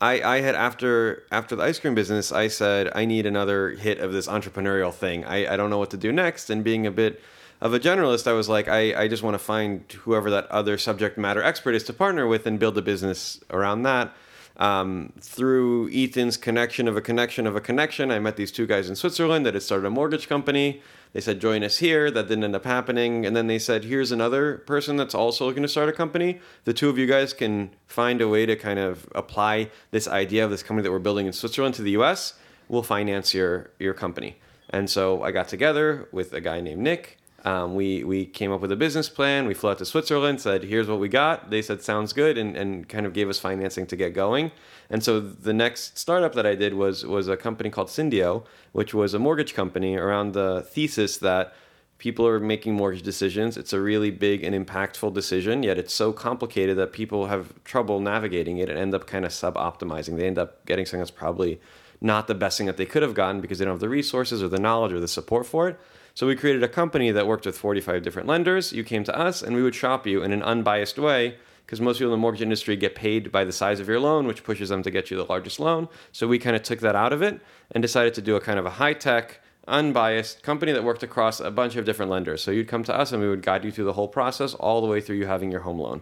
[0.00, 3.98] I, I had after after the ice cream business, I said I need another hit
[3.98, 5.24] of this entrepreneurial thing.
[5.24, 7.20] I, I don't know what to do next, and being a bit
[7.60, 10.76] of a generalist, I was like, I, I just want to find whoever that other
[10.76, 14.12] subject matter expert is to partner with and build a business around that.
[14.58, 18.88] Um, through Ethan's connection of a connection of a connection, I met these two guys
[18.88, 20.80] in Switzerland that had started a mortgage company.
[21.12, 22.10] They said, join us here.
[22.10, 23.26] That didn't end up happening.
[23.26, 26.40] And then they said, here's another person that's also looking to start a company.
[26.64, 30.44] The two of you guys can find a way to kind of apply this idea
[30.44, 32.34] of this company that we're building in Switzerland to the US.
[32.68, 34.38] We'll finance your, your company.
[34.70, 37.18] And so I got together with a guy named Nick.
[37.46, 39.46] Um, we, we came up with a business plan.
[39.46, 41.48] We flew out to Switzerland, said, here's what we got.
[41.48, 44.50] They said, sounds good, and, and kind of gave us financing to get going.
[44.90, 48.92] And so the next startup that I did was, was a company called Sindeo, which
[48.92, 51.54] was a mortgage company around the thesis that
[51.98, 53.56] people are making mortgage decisions.
[53.56, 58.00] It's a really big and impactful decision, yet it's so complicated that people have trouble
[58.00, 60.16] navigating it and end up kind of sub optimizing.
[60.16, 61.60] They end up getting something that's probably
[62.00, 64.42] not the best thing that they could have gotten because they don't have the resources
[64.42, 65.78] or the knowledge or the support for it.
[66.16, 68.72] So we created a company that worked with 45 different lenders.
[68.72, 71.98] You came to us and we would shop you in an unbiased way because most
[71.98, 74.70] people in the mortgage industry get paid by the size of your loan, which pushes
[74.70, 75.90] them to get you the largest loan.
[76.12, 77.38] So we kind of took that out of it
[77.72, 81.38] and decided to do a kind of a high tech, unbiased company that worked across
[81.38, 82.42] a bunch of different lenders.
[82.42, 84.80] So you'd come to us and we would guide you through the whole process all
[84.80, 86.00] the way through you having your home loan.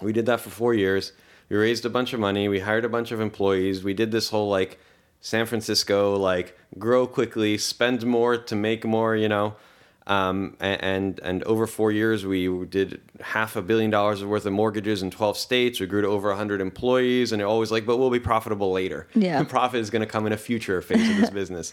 [0.00, 1.12] We did that for four years.
[1.50, 2.48] We raised a bunch of money.
[2.48, 3.84] We hired a bunch of employees.
[3.84, 4.78] We did this whole like
[5.20, 9.56] San Francisco, like grow quickly, spend more to make more, you know.
[10.06, 15.02] Um, and and over four years, we did half a billion dollars worth of mortgages
[15.02, 15.78] in 12 states.
[15.78, 19.06] We grew to over 100 employees, and they're always like, "But we'll be profitable later.
[19.14, 21.72] Yeah, the profit is going to come in a future phase of this business."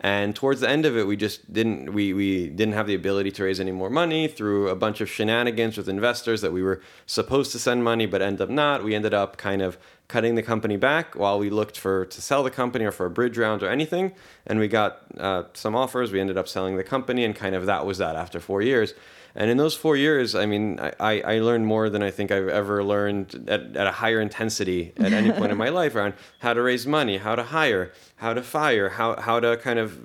[0.00, 3.30] And towards the end of it, we just didn't we we didn't have the ability
[3.32, 6.80] to raise any more money through a bunch of shenanigans with investors that we were
[7.06, 8.84] supposed to send money but end up not.
[8.84, 9.78] We ended up kind of
[10.08, 13.10] cutting the company back while we looked for to sell the company or for a
[13.10, 14.12] bridge round or anything.
[14.46, 16.12] And we got uh, some offers.
[16.12, 18.94] We ended up selling the company, and kind of that was that after four years.
[19.36, 22.48] And in those four years, I mean, I, I learned more than I think I've
[22.48, 26.54] ever learned at, at a higher intensity at any point in my life around how
[26.54, 29.98] to raise money, how to hire, how to fire, how, how to kind of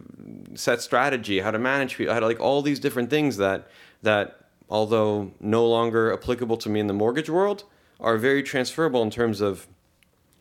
[0.56, 3.68] set strategy, how to manage people, how to like all these different things that,
[4.02, 7.66] that although no longer applicable to me in the mortgage world,
[8.00, 9.68] are very transferable in terms of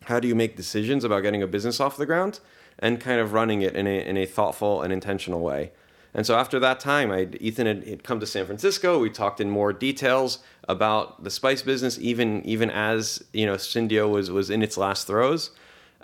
[0.05, 2.39] how do you make decisions about getting a business off the ground
[2.79, 5.71] and kind of running it in a, in a thoughtful and intentional way.
[6.13, 8.97] And so after that time, I Ethan had, had, come to San Francisco.
[8.99, 14.09] We talked in more details about the spice business, even even as you know Sindeo
[14.09, 15.51] was was in its last throes.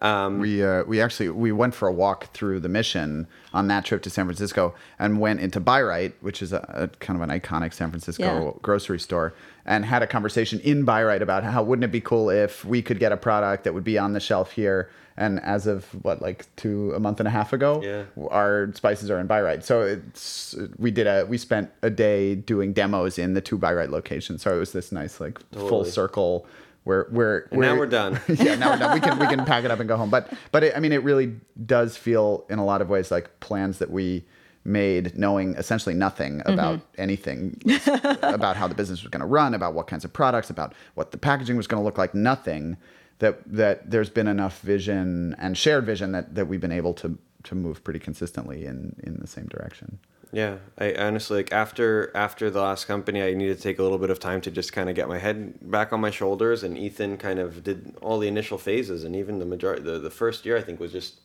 [0.01, 3.85] Um, we uh, we actually we went for a walk through the mission on that
[3.85, 7.39] trip to San Francisco and went into Bi-Rite, which is a, a kind of an
[7.39, 8.51] iconic San Francisco yeah.
[8.61, 9.33] grocery store,
[9.65, 12.99] and had a conversation in Bi-Rite about how wouldn't it be cool if we could
[12.99, 14.89] get a product that would be on the shelf here.
[15.17, 18.03] And as of what like two a month and a half ago, yeah.
[18.29, 19.63] our spices are in Bi-Rite.
[19.63, 23.91] So it's we did a we spent a day doing demos in the two Bi-Rite
[23.91, 24.41] locations.
[24.41, 25.69] So it was this nice like totally.
[25.69, 26.45] full circle
[26.85, 28.21] we're we're, we're now we're done.
[28.27, 28.93] yeah, now we're done.
[28.93, 30.11] We can we can pack it up and go home.
[30.11, 33.39] But but it, I mean, it really does feel in a lot of ways like
[33.39, 34.23] plans that we
[34.63, 37.01] made knowing essentially nothing about mm-hmm.
[37.01, 37.61] anything
[38.23, 41.11] about how the business was going to run, about what kinds of products, about what
[41.11, 42.13] the packaging was going to look like.
[42.13, 42.77] Nothing
[43.19, 47.17] that that there's been enough vision and shared vision that that we've been able to
[47.43, 49.97] to move pretty consistently in in the same direction.
[50.35, 53.97] Yeah, I honestly like after after the last company, I needed to take a little
[53.97, 56.61] bit of time to just kind of get my head back on my shoulders.
[56.61, 60.09] And Ethan kind of did all the initial phases, and even the majority, the, the
[60.09, 61.21] first year, I think was just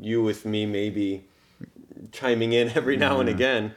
[0.00, 1.24] you with me, maybe
[2.12, 3.74] chiming in every now and again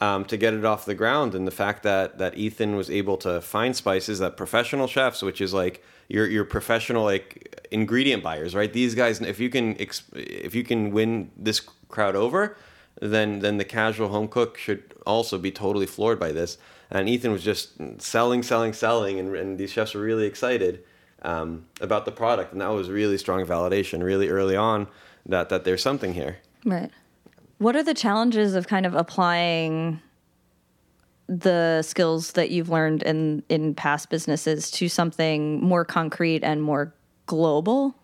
[0.00, 1.34] um, to get it off the ground.
[1.34, 5.40] And the fact that that Ethan was able to find spices that professional chefs, which
[5.40, 8.72] is like your your professional like ingredient buyers, right?
[8.72, 12.56] These guys, if you can if you can win this crowd over
[13.00, 16.58] then then the casual home cook should also be totally floored by this.
[16.90, 20.84] And Ethan was just selling, selling, selling, and, and these chefs were really excited
[21.22, 24.88] um, about the product, and that was really strong validation, really early on,
[25.26, 26.38] that that there's something here.
[26.64, 26.90] Right.
[27.58, 30.00] What are the challenges of kind of applying
[31.28, 36.92] the skills that you've learned in in past businesses to something more concrete and more
[37.26, 37.94] global?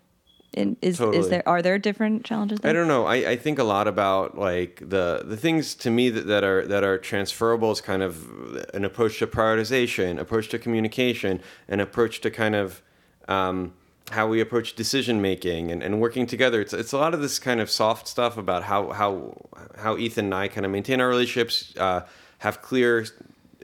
[0.56, 1.18] In, is totally.
[1.18, 2.60] is there are there different challenges?
[2.60, 2.70] There?
[2.70, 3.04] I don't know.
[3.04, 6.66] I, I think a lot about like the the things to me that, that are
[6.66, 8.26] that are transferable is kind of
[8.74, 12.82] an approach to prioritization, approach to communication, an approach to kind of
[13.28, 13.74] um,
[14.10, 16.60] how we approach decision making and, and working together.
[16.60, 19.36] It's it's a lot of this kind of soft stuff about how how
[19.76, 22.00] how Ethan and I kind of maintain our relationships, uh,
[22.38, 23.06] have clear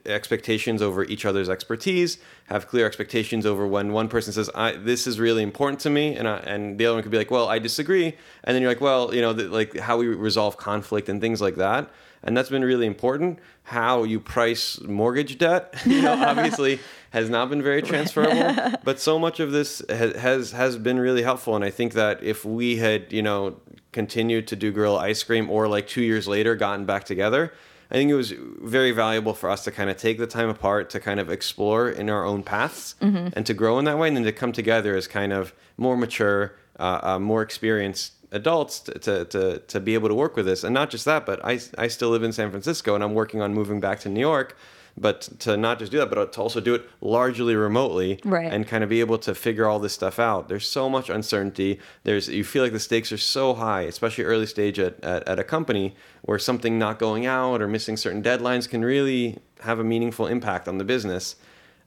[0.07, 5.07] expectations over each other's expertise, have clear expectations over when one person says, I, "This
[5.07, 7.49] is really important to me," and I, and the other one could be like, "Well,
[7.49, 11.09] I disagree," and then you're like, "Well, you know, the, like how we resolve conflict
[11.09, 11.91] and things like that."
[12.25, 13.41] And that's been really important.
[13.65, 16.79] How you price mortgage debt, you know, obviously
[17.11, 18.79] has not been very transferable.
[18.85, 22.23] but so much of this has, has has been really helpful, and I think that
[22.23, 23.57] if we had, you know,
[23.93, 27.53] continued to do Guerrilla ice cream, or like two years later gotten back together,
[27.93, 30.89] I think it was very valuable for us to kind of take the time apart
[30.91, 33.29] to kind of explore in our own paths Mm-hmm.
[33.35, 35.97] and to grow in that way, and then to come together as kind of more
[35.97, 40.47] mature, uh, uh, more experienced adults to, to, to, to be able to work with
[40.47, 40.65] this.
[40.65, 43.43] And not just that, but I, I still live in San Francisco and I'm working
[43.43, 44.57] on moving back to New York.
[44.97, 48.53] But to not just do that, but to also do it largely remotely Right.
[48.53, 50.49] and kind of be able to figure all this stuff out.
[50.49, 51.81] There's so much uncertainty.
[52.05, 55.39] There's you feel like the stakes are so high, especially early stage at, at, at
[55.39, 59.85] a company where something not going out or missing certain deadlines can really have a
[59.85, 61.37] meaningful impact on the business.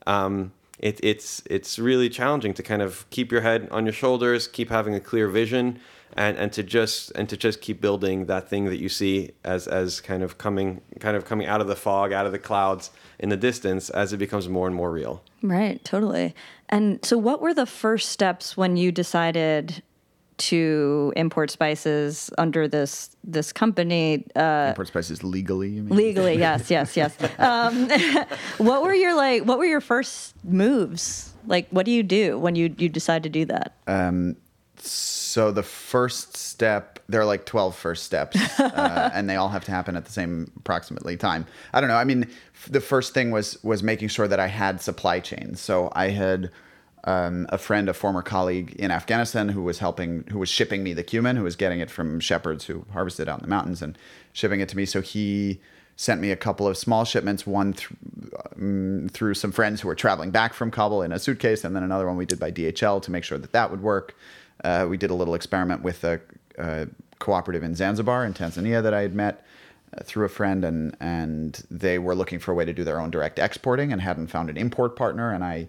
[0.06, 4.46] Um, it, it's it's really challenging to kind of keep your head on your shoulders,
[4.48, 5.78] keep having a clear vision,
[6.16, 9.68] and, and to just and to just keep building that thing that you see as
[9.68, 12.90] as kind of coming kind of coming out of the fog, out of the clouds
[13.18, 15.22] in the distance as it becomes more and more real.
[15.42, 16.34] Right, totally.
[16.68, 19.82] And so, what were the first steps when you decided
[20.38, 24.26] to import spices under this this company?
[24.34, 25.68] Uh, Import spices legally.
[25.68, 25.96] You mean?
[25.96, 27.16] legally, yes, yes, yes.
[27.38, 27.90] Um,
[28.58, 29.44] what were your like?
[29.44, 31.34] What were your first moves?
[31.46, 33.74] Like, what do you do when you you decide to do that?
[34.80, 39.64] So the first step, there are like 12 first steps, uh, and they all have
[39.66, 41.46] to happen at the same approximately time.
[41.72, 41.96] I don't know.
[41.96, 45.60] I mean, f- the first thing was was making sure that I had supply chains.
[45.60, 46.50] So I had
[47.04, 50.92] um, a friend, a former colleague in Afghanistan, who was helping, who was shipping me
[50.92, 53.96] the cumin, who was getting it from shepherds who harvested out in the mountains and
[54.32, 54.84] shipping it to me.
[54.84, 55.60] So he
[55.96, 57.90] sent me a couple of small shipments, one th-
[58.56, 61.82] um, through some friends who were traveling back from Kabul in a suitcase, and then
[61.82, 64.14] another one we did by DHL to make sure that that would work.
[64.66, 66.20] Uh, we did a little experiment with a,
[66.58, 66.88] a
[67.20, 69.46] cooperative in Zanzibar in Tanzania that I had met
[69.96, 72.98] uh, through a friend, and and they were looking for a way to do their
[73.00, 75.68] own direct exporting and hadn't found an import partner, and I.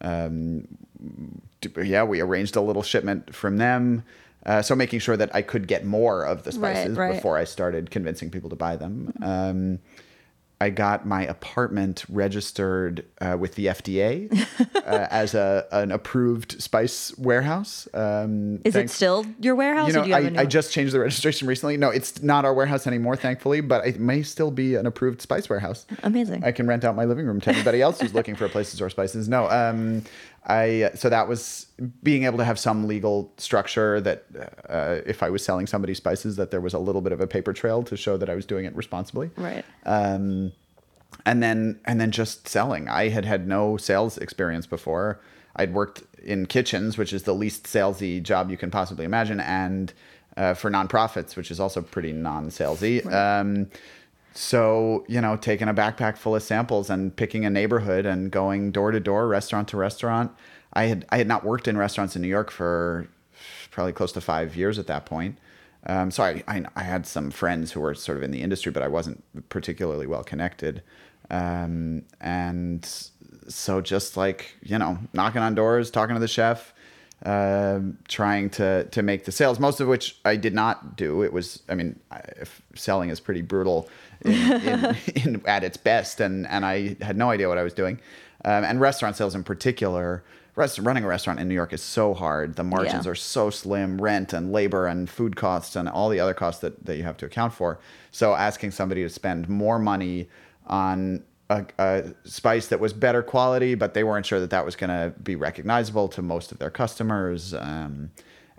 [0.00, 0.66] Um,
[1.76, 4.02] yeah, we arranged a little shipment from them.
[4.46, 7.14] Uh, so making sure that I could get more of the Right, spices right.
[7.14, 9.12] before I started convincing people to buy them.
[9.20, 9.78] Um,
[10.62, 14.30] I got my apartment registered uh, with the FDA
[14.76, 17.88] uh, as a an approved spice warehouse.
[17.94, 19.88] Um, Is thanks- it still your warehouse?
[19.88, 21.76] you or know, do you have a I, I just changed the registration recently.
[21.78, 25.48] No, it's not our warehouse anymore, thankfully, but it may still be an approved spice
[25.48, 25.86] warehouse.
[26.02, 26.44] Amazing.
[26.44, 28.70] I can rent out my living room to anybody else who's looking for a place
[28.70, 29.28] to store spices.
[29.28, 30.02] No, um,
[30.46, 31.66] I so that was
[32.02, 34.24] being able to have some legal structure that
[34.68, 37.26] uh, if I was selling somebody spices, that there was a little bit of a
[37.26, 39.64] paper trail to show that I was doing it responsibly right.
[39.84, 40.52] um,
[41.26, 42.88] and then and then just selling.
[42.88, 45.20] I had had no sales experience before.
[45.56, 49.92] I'd worked in kitchens, which is the least salesy job you can possibly imagine, and
[50.36, 53.04] uh, for nonprofits, which is also pretty non-salesy.
[53.12, 53.66] Um,
[54.32, 58.70] so you know, taking a backpack full of samples and picking a neighborhood and going
[58.70, 60.32] door to door, restaurant to restaurant.
[60.72, 63.08] I had I had not worked in restaurants in New York for
[63.70, 65.38] probably close to five years at that point.
[65.86, 68.70] Um, so I, I, I had some friends who were sort of in the industry,
[68.70, 70.82] but I wasn't particularly well connected.
[71.30, 72.84] Um, and
[73.48, 76.74] so just like, you know, knocking on doors, talking to the chef,
[77.26, 81.22] um trying to, to make the sales, most of which I did not do.
[81.22, 82.22] It was, I mean, I,
[82.74, 83.88] selling is pretty brutal
[84.24, 86.20] in, in, in, at its best.
[86.20, 88.00] And, and I had no idea what I was doing.
[88.44, 90.22] Um, and restaurant sales in particular,
[90.56, 92.56] rest, running a restaurant in New York is so hard.
[92.56, 93.12] The margins Yeah.
[93.12, 96.86] are so slim rent and labor and food costs and all the other costs that,
[96.86, 97.78] that you have to account for.
[98.12, 100.28] So asking somebody to spend more money
[100.66, 104.76] on a, a spice that was better quality, but they weren't sure that that was
[104.76, 107.52] going to be recognizable to most of their customers.
[107.52, 108.12] Um,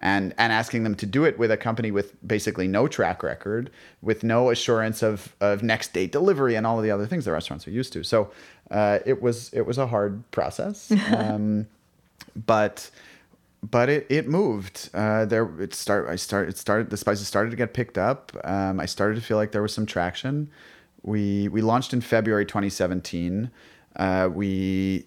[0.03, 3.69] and, and asking them to do it with a company with basically no track record,
[4.01, 7.31] with no assurance of, of next day delivery and all of the other things the
[7.31, 8.03] restaurants are used to.
[8.03, 8.31] So
[8.71, 10.91] uh, it was it was a hard process.
[11.11, 11.67] Um,
[12.47, 12.89] but
[13.61, 14.89] but it, it moved.
[14.93, 18.31] Uh, there it start I start it started the spices started to get picked up.
[18.43, 20.49] Um, I started to feel like there was some traction.
[21.03, 23.49] We we launched in February 2017.
[23.95, 25.05] Uh, we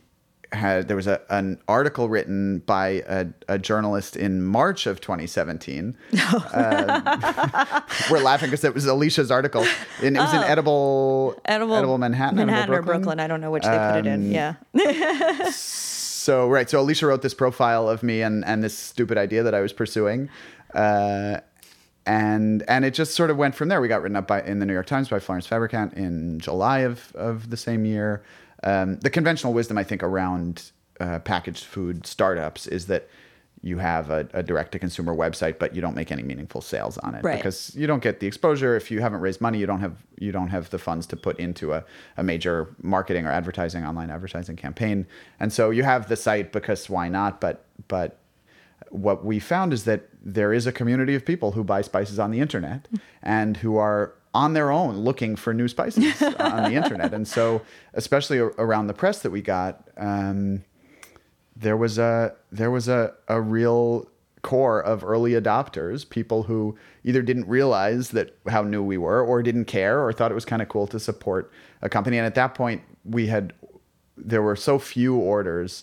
[0.53, 5.97] had there was a, an article written by a, a journalist in March of 2017.
[6.55, 7.81] Uh,
[8.11, 9.67] we're laughing because it was Alicia's article.
[10.03, 13.19] And it was in edible Edible, Manhattan, Manhattan Edible or Brooklyn.
[13.21, 14.27] I don't know which they put it in.
[14.27, 14.55] Um, Yeah.
[15.51, 19.55] so right so alicia wrote this profile of me and and this stupid idea that
[19.55, 20.31] i was pursuing
[20.75, 21.39] uh,
[22.07, 23.81] and and it just sort of went from there.
[23.81, 26.81] We got written up by in the New York Times by Florence Fabricant in July
[26.81, 28.23] of of the same year.
[28.63, 33.09] Um, the conventional wisdom, I think, around uh, packaged food startups is that
[33.63, 36.99] you have a, a direct to consumer website, but you don't make any meaningful sales
[36.99, 37.37] on it Right.
[37.37, 38.77] because you don't get the exposure.
[38.77, 41.39] If you haven't raised money, you don't have you don't have the funds to put
[41.39, 41.83] into a,
[42.19, 45.07] a major marketing or advertising online advertising campaign.
[45.41, 47.41] And so you have the site because why not?
[47.41, 48.19] But but
[48.95, 52.31] what we found is that there is a community of people who buy spices on
[52.31, 52.87] the internet
[53.23, 57.13] and who are on their own looking for new spices on the internet.
[57.13, 57.63] And so,
[57.95, 60.65] especially around the press that we got, um,
[61.57, 64.09] there was a there was a, a real
[64.43, 69.43] core of early adopters, people who either didn't realize that how new we were, or
[69.43, 71.51] didn't care, or thought it was kind of cool to support
[71.83, 72.17] a company.
[72.17, 73.55] And at that point, we had
[74.17, 75.83] there were so few orders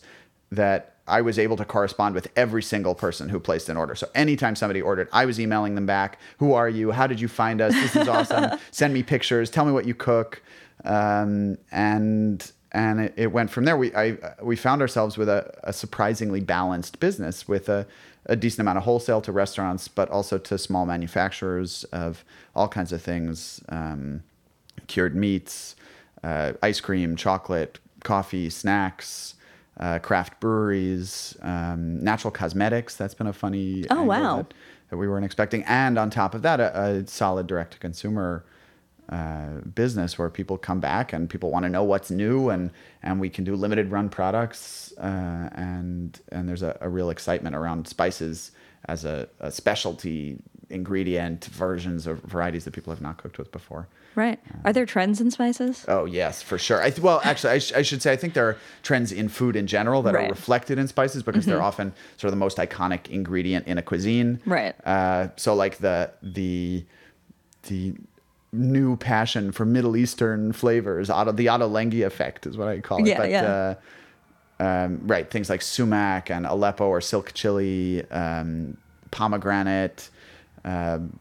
[0.51, 3.95] that I was able to correspond with every single person who placed an order.
[3.95, 6.17] So anytime somebody ordered, I was emailing them back.
[6.37, 6.91] Who are you?
[6.91, 7.73] How did you find us?
[7.73, 8.57] This is awesome.
[8.71, 9.49] Send me pictures.
[9.49, 10.41] Tell me what you cook.
[10.85, 13.77] Um, and and it, it went from there.
[13.77, 17.85] We I we found ourselves with a, a surprisingly balanced business with a,
[18.25, 22.23] a decent amount of wholesale to restaurants, but also to small manufacturers of
[22.55, 24.23] all kinds of things, um,
[24.87, 25.75] cured meats,
[26.23, 29.35] uh, ice cream, chocolate, coffee, snacks.
[29.81, 32.95] Uh, craft breweries, um, natural cosmetics.
[32.95, 33.83] That's been a funny.
[33.89, 34.35] Oh, angle wow.
[34.37, 34.53] that-
[34.89, 35.63] that we weren't expecting.
[35.63, 38.43] And on top of that, a, a solid direct to consumer
[39.09, 42.71] uh, business where people come back and people want to know what's new and
[43.01, 47.55] and we can do limited run products uh, and and there's a, a real excitement
[47.55, 48.51] around spices
[48.85, 50.37] as a, a specialty
[50.71, 53.87] ingredient versions or varieties that people have not cooked with before.
[54.15, 54.39] Right.
[54.65, 55.85] Are there trends in spices?
[55.87, 56.81] Oh yes, for sure.
[56.81, 59.29] I th- well, actually, I, sh- I should say I think there are trends in
[59.29, 60.23] food in general that Right.
[60.23, 60.31] Mm-hmm.
[60.31, 63.81] are reflected in spices because they're often sort of the most iconic ingredient in a
[63.81, 64.41] cuisine.
[64.45, 64.75] Right.
[64.85, 66.83] Uh, so like the the
[67.69, 67.93] the
[68.51, 73.07] new passion for Middle Eastern flavors, auto, the Ottolenghi effect is what I call it.
[73.07, 73.43] Yeah, but, yeah.
[74.59, 78.75] Uh, um, right, things like sumac and Aleppo or silk chili, um,
[79.09, 80.09] pomegranate.
[80.65, 81.19] Um,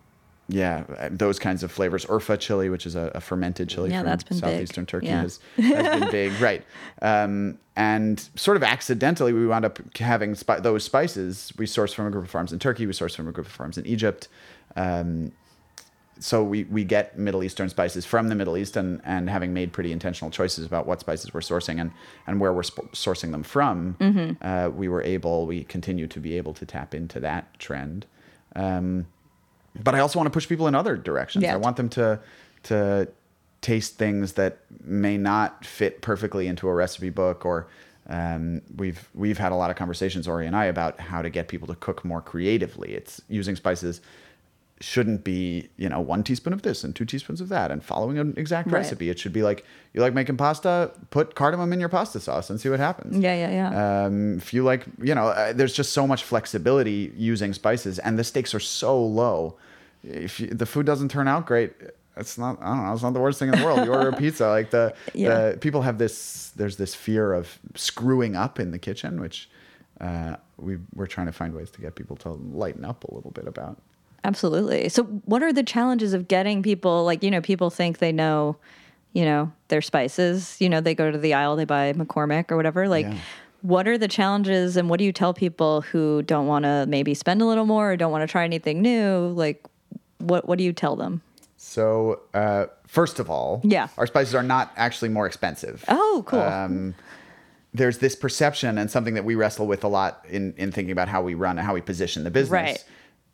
[0.52, 0.82] yeah,
[1.12, 2.04] those kinds of flavors.
[2.06, 4.38] Urfa chili, which is a, a fermented chili Yeah, from been big.
[4.40, 5.20] southeastern Turkey, Yeah.
[5.22, 6.64] has, has been big, right?
[7.02, 11.52] Um, and sort of accidentally, we wound up having spi- those spices.
[11.56, 12.84] We sourced from a group of farms in Turkey.
[12.86, 14.26] We sourced from a group of farms in Egypt.
[14.74, 15.30] Um,
[16.18, 19.72] so we, we get Middle Eastern spices from the Middle East, and, and having made
[19.72, 21.92] pretty intentional choices about what spices we're sourcing and,
[22.26, 24.32] and where we're sp- sourcing them from, Mm-hmm.
[24.46, 28.04] uh, we were able, we continue to be able to tap into that trend.
[28.56, 29.06] Um,
[29.82, 31.42] but I also want to push people in other directions.
[31.42, 31.54] Yeah.
[31.54, 32.20] I want them to
[32.64, 33.08] to
[33.60, 37.66] taste things that may not fit perfectly into a recipe book or
[38.08, 41.48] um, we've we've had a lot of conversations Ori and I about how to get
[41.48, 42.94] people to cook more creatively.
[42.94, 44.00] It's using spices
[44.82, 48.18] shouldn't be you know one teaspoon of this and two teaspoons of that and following
[48.18, 48.78] an exact Right.
[48.78, 49.10] recipe.
[49.10, 52.58] It should be like you like making pasta, put cardamom in your pasta sauce and
[52.60, 53.16] see what happens.
[53.22, 54.04] Yeah, yeah, yeah.
[54.06, 58.18] Um, if you like, you know, uh, there's just so much flexibility using spices, and
[58.18, 59.56] the stakes are so low.
[60.02, 61.72] If you, the food doesn't turn out great,
[62.16, 62.58] it's not.
[62.62, 62.92] I don't know.
[62.94, 63.84] It's not the worst thing in the world.
[63.84, 65.50] You order a pizza, like the, Yeah.
[65.50, 66.52] the people have this.
[66.56, 69.50] There's this fear of screwing up in the kitchen, which
[70.00, 73.30] uh, we we're trying to find ways to get people to lighten up a little
[73.32, 73.76] bit about.
[74.24, 74.88] Absolutely.
[74.88, 78.56] So, what are the challenges of getting people like you know people think they know,
[79.12, 80.56] you know, their spices.
[80.60, 82.88] You know, they go to the aisle, they buy McCormick or whatever.
[82.88, 83.14] Like, Yeah.
[83.62, 87.14] what are the challenges, and what do you tell people who don't want to maybe
[87.14, 89.28] spend a little more or don't want to try anything new?
[89.34, 89.64] Like,
[90.18, 91.22] what what do you tell them?
[91.56, 93.88] So uh, first of all, Yeah.
[93.98, 95.84] our spices are not actually more expensive.
[95.88, 96.40] Oh, cool.
[96.40, 96.94] Um,
[97.72, 101.08] there's this perception and something that we wrestle with a lot in, in thinking about
[101.08, 102.50] how we run and how we position the business.
[102.50, 102.84] Right.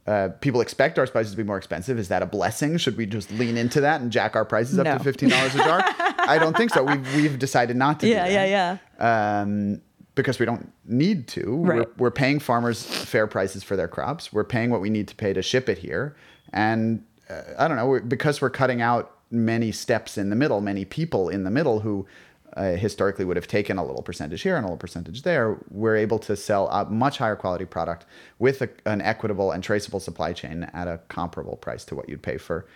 [0.06, 1.98] Uh, people expect our spices to be more expensive.
[1.98, 2.76] Is that a blessing?
[2.78, 4.98] Should we just lean into that and jack our prices up No.
[4.98, 5.80] to fifteen dollars a jar?
[6.18, 6.84] I don't think so.
[6.84, 8.08] We've we've decided not to.
[8.08, 9.40] Yeah, yeah, yeah.
[9.40, 9.80] Um,
[10.14, 11.56] because we don't need to.
[11.56, 11.78] Right.
[11.78, 14.32] We're, we're paying farmers fair prices for their crops.
[14.32, 16.14] We're paying what we need to pay to ship it here,
[16.52, 20.60] and uh, I don't know we're- because we're cutting out many steps in the middle,
[20.60, 22.06] many people in the middle who
[22.56, 25.58] uh, historically would have taken a little percentage here and a little percentage there.
[25.70, 28.06] We're able to sell a much higher quality product
[28.38, 32.22] with a, an equitable and traceable supply chain at a comparable price to what you'd
[32.22, 32.66] pay for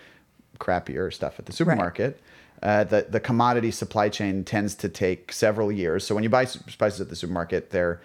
[0.58, 2.20] crappier stuff at the supermarket.
[2.62, 6.06] Uh, the the commodity supply chain tends to take several years.
[6.06, 8.02] So when you buy spices at the supermarket, they're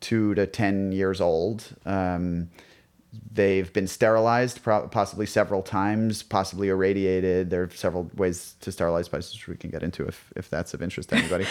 [0.00, 1.64] two to ten years old.
[1.84, 2.50] Um,
[3.32, 7.50] they've been sterilized pro- possibly several times, possibly irradiated.
[7.50, 10.82] There are several ways to sterilize spices, we can get into if, if that's of
[10.82, 11.46] interest to anybody.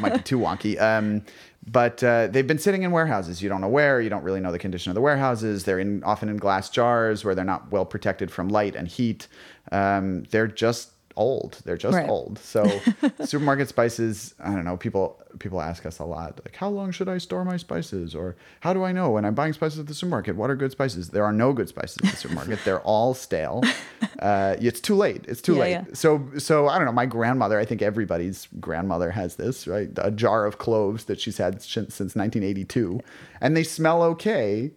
[0.00, 0.80] might be too wonky.
[0.80, 1.22] Um,
[1.66, 3.42] but uh, they've been sitting in warehouses.
[3.42, 4.00] You don't know where.
[4.00, 5.64] You don't really know the condition of the warehouses.
[5.64, 9.28] They're in often in glass jars where they're not well protected from light and heat.
[9.72, 10.90] Um, they're just
[11.20, 11.52] old.
[11.64, 12.08] They're just Right.
[12.08, 12.38] old.
[12.38, 12.62] So
[13.24, 17.08] supermarket spices, I don't know, people people ask us a lot like how long should
[17.08, 19.94] I store my spices or how do I know when I'm buying spices at the
[19.94, 21.10] supermarket what are good spices?
[21.10, 22.58] There are no good spices at the supermarket.
[22.64, 23.62] They're all stale.
[24.18, 25.24] Uh, it's too late.
[25.28, 25.70] It's too Yeah, late.
[25.70, 25.84] yeah.
[25.94, 26.08] So
[26.38, 29.88] so I don't know, my grandmother, I think everybody's grandmother has this, right?
[29.96, 33.00] A jar of cloves that she's had since 1982
[33.40, 34.72] and they smell okay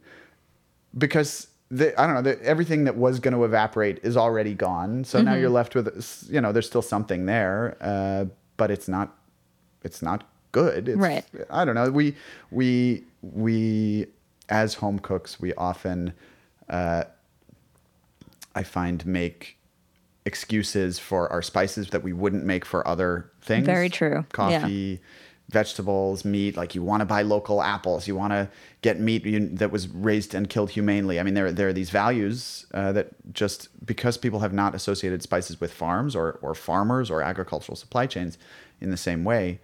[0.98, 5.04] because the, I don't know, the, everything that was going to evaporate is already gone.
[5.04, 5.26] So Mm-hmm.
[5.26, 8.26] now you're left with, you know, there's still something there, uh,
[8.58, 9.18] but it's not,
[9.84, 10.88] it's not good.
[10.90, 11.26] It's, Right.
[11.50, 11.90] I don't know.
[11.90, 12.16] We,
[12.52, 14.08] we, we,
[14.50, 16.14] as home cooks, we often,
[16.70, 17.06] uh,
[18.56, 19.58] I find make
[20.26, 23.66] excuses for our spices that we wouldn't make for other things.
[23.66, 24.26] Very true.
[24.38, 25.00] Yeah.
[25.54, 26.58] Vegetables, meat.
[26.58, 28.08] Like you want to buy local apples.
[28.08, 28.50] You want to
[28.82, 29.22] get meat
[29.60, 31.20] that was raised and killed humanely.
[31.20, 35.22] I mean, there there are these values uh, that just because people have not associated
[35.24, 38.38] spices with farms or or farmers or agricultural supply chains
[38.82, 39.60] in the same way.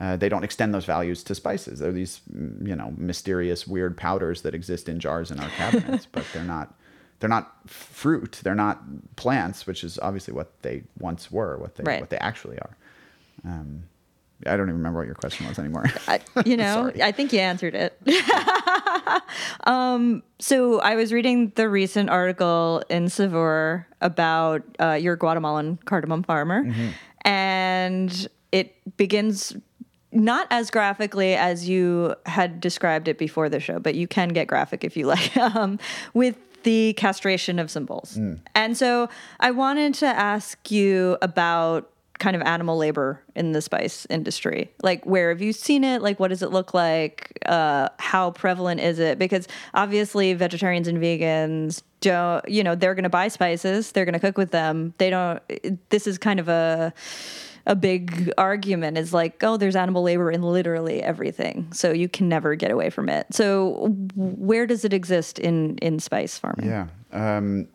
[0.00, 1.78] Uh, they don't extend those values to spices.
[1.78, 6.08] They're these, mm, you know, mysterious, weird powders that exist in jars in our cabinets,
[6.10, 6.74] but they're not
[7.20, 8.82] they're not fruit they're not
[9.16, 12.00] plants which is obviously what they once were what they Right.
[12.00, 12.76] what they actually are
[13.44, 13.84] um,
[14.46, 15.84] i don't even remember what your question was anymore.
[16.08, 17.98] I, you know, I think you answered it.
[19.64, 26.22] um, so I was reading the recent article in Saveur about uh, your Guatemalan cardamom
[26.22, 26.64] farmer,
[27.22, 29.56] and it begins
[30.12, 34.46] not as graphically as you had described it before the show, but you can get
[34.46, 35.78] graphic if you like, um,
[36.14, 38.18] with the castration of some bulls.
[38.54, 39.08] And so
[39.40, 44.70] I wanted to ask you about kind of animal labor in the spice industry.
[44.82, 46.02] Like, where have you seen it?
[46.02, 47.38] Like, what does it look like?
[47.46, 49.18] Uh, how prevalent is it?
[49.18, 54.14] Because obviously, vegetarians and vegans don't, you know, they're going to buy spices, they're going
[54.14, 54.94] to cook with them.
[54.98, 55.42] They don't,
[55.88, 56.92] this is kind of a,
[57.66, 62.28] a big argument is like, oh, there's animal labor in literally everything, so you can
[62.28, 63.26] never get away from it.
[63.32, 66.66] So, where does it exist in in spice farming?
[66.66, 67.68] yeah um,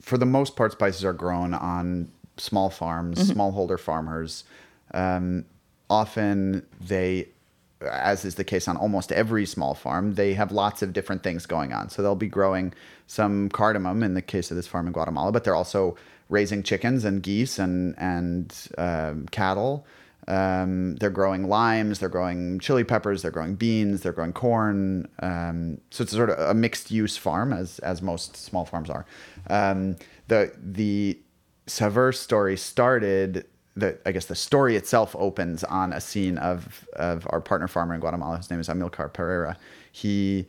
[0.00, 4.44] for the most part spices are grown on small farms smallholder farmers
[4.92, 5.44] um,
[5.88, 7.28] often they
[7.80, 11.46] as is the case on almost every small farm, they have lots of different things
[11.46, 11.90] going on.
[11.90, 12.72] So they'll be growing
[13.06, 15.96] some cardamom in the case of this farm in Guatemala, but they're also
[16.28, 19.86] raising chickens and geese and and um, cattle.
[20.26, 25.06] Um, they're growing limes, they're growing chili peppers, they're growing beans, they're growing corn.
[25.20, 29.04] Um, so it's sort of a mixed use farm, as as most small farms are.
[29.50, 29.96] Um,
[30.28, 31.18] the the
[31.66, 33.46] Saveur story started
[33.76, 37.94] the I guess the story itself opens on a scene of of our partner farmer
[37.94, 38.36] in Guatemala.
[38.36, 39.56] His name is Amilcar Pereira.
[39.90, 40.46] He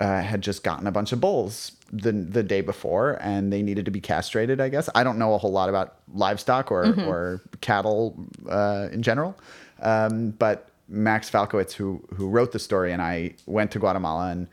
[0.00, 3.84] uh, had just gotten a bunch of bulls the the day before, and they needed
[3.84, 4.60] to be castrated.
[4.60, 8.16] I guess I don't know a whole lot about livestock or or cattle
[8.48, 9.36] uh, in general,
[9.80, 14.48] um, but Max Falkowitz, who who wrote the story, and I went to Guatemala and.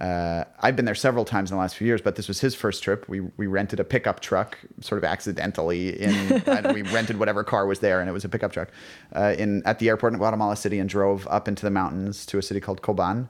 [0.00, 2.54] Uh, I've been there several times in the last few years, but this was his
[2.54, 3.08] first trip.
[3.08, 6.00] We we rented a pickup truck, sort of accidentally.
[6.00, 6.42] In
[6.72, 8.68] we rented whatever car was there, and it was a pickup truck.
[9.14, 12.38] Uh, in at the airport in Guatemala City, and drove up into the mountains to
[12.38, 13.28] a city called Coban,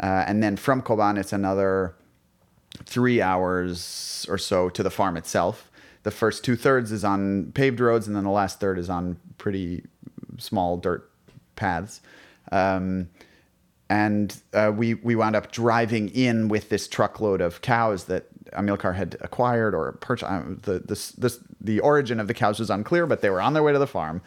[0.00, 1.94] uh, and then from Coban, it's another
[2.84, 5.70] three hours or so to the farm itself.
[6.02, 9.16] The first two thirds is on paved roads, and then the last third is on
[9.38, 9.84] pretty
[10.36, 11.10] small dirt
[11.56, 12.02] paths.
[12.50, 13.08] Um,
[13.92, 18.94] and uh, we we wound up driving in with this truckload of cows that Amilcar
[18.94, 20.30] had acquired or purchased.
[20.30, 23.52] Uh, the this this the origin of the cows was unclear, but they were on
[23.52, 24.22] their way to the farm,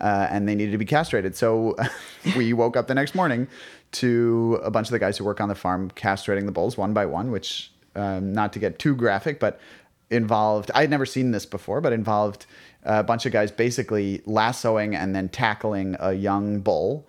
[0.00, 1.36] uh, and they needed to be castrated.
[1.36, 1.76] So
[2.36, 3.46] we woke up the next morning
[3.92, 6.94] to a bunch of the guys who work on the farm castrating the bulls one
[6.94, 9.60] by one, which um, not to get too graphic, but
[10.08, 10.70] involved.
[10.74, 12.46] I had never seen this before, but involved
[12.84, 17.06] a bunch of guys basically lassoing and then tackling a young bull.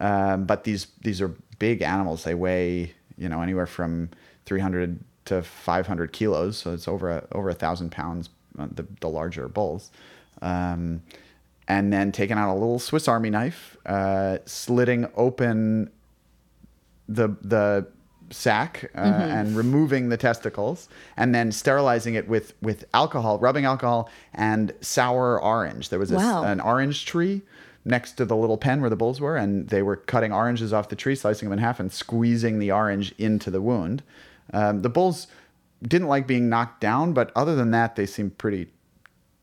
[0.00, 1.32] Um, but these these are
[1.62, 2.24] big animals.
[2.24, 2.92] They weigh
[3.22, 4.08] you know anywhere from
[4.46, 8.28] 300 to 500 kilos, so it's over a, over a thousand pounds.
[8.58, 9.90] uh, The the larger bulls.
[10.42, 11.02] Um,
[11.68, 15.90] and then taking out a little Swiss Army knife, uh, slitting open
[17.08, 17.86] the the
[18.30, 18.98] sack uh,
[19.36, 25.40] and removing the testicles, and then sterilizing it with with alcohol, rubbing alcohol and sour
[25.40, 25.88] orange.
[25.90, 26.42] There was a, Wow.
[26.44, 27.42] an orange tree
[27.84, 30.88] next to the little pen where the bulls were, and they were cutting oranges off
[30.88, 34.02] the tree, slicing them in half, and squeezing the orange into the wound.
[34.52, 35.26] Um, the bulls
[35.82, 38.68] didn't like being knocked down, but other than that, they seemed pretty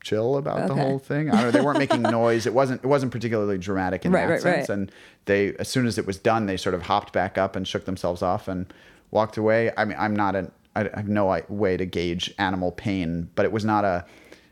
[0.02, 1.28] chill about the whole thing.
[1.28, 2.46] I don't know, they weren't making noise.
[2.46, 4.68] It wasn't it wasn't particularly dramatic in Right, that right, sense.
[4.70, 4.74] right.
[4.78, 4.92] And
[5.26, 7.84] they as soon as it was done, they sort of hopped back up and shook
[7.84, 8.72] themselves off and
[9.10, 9.70] walked away.
[9.76, 13.52] I mean, I'm not an I have no way to gauge animal pain, but it
[13.52, 14.06] was not a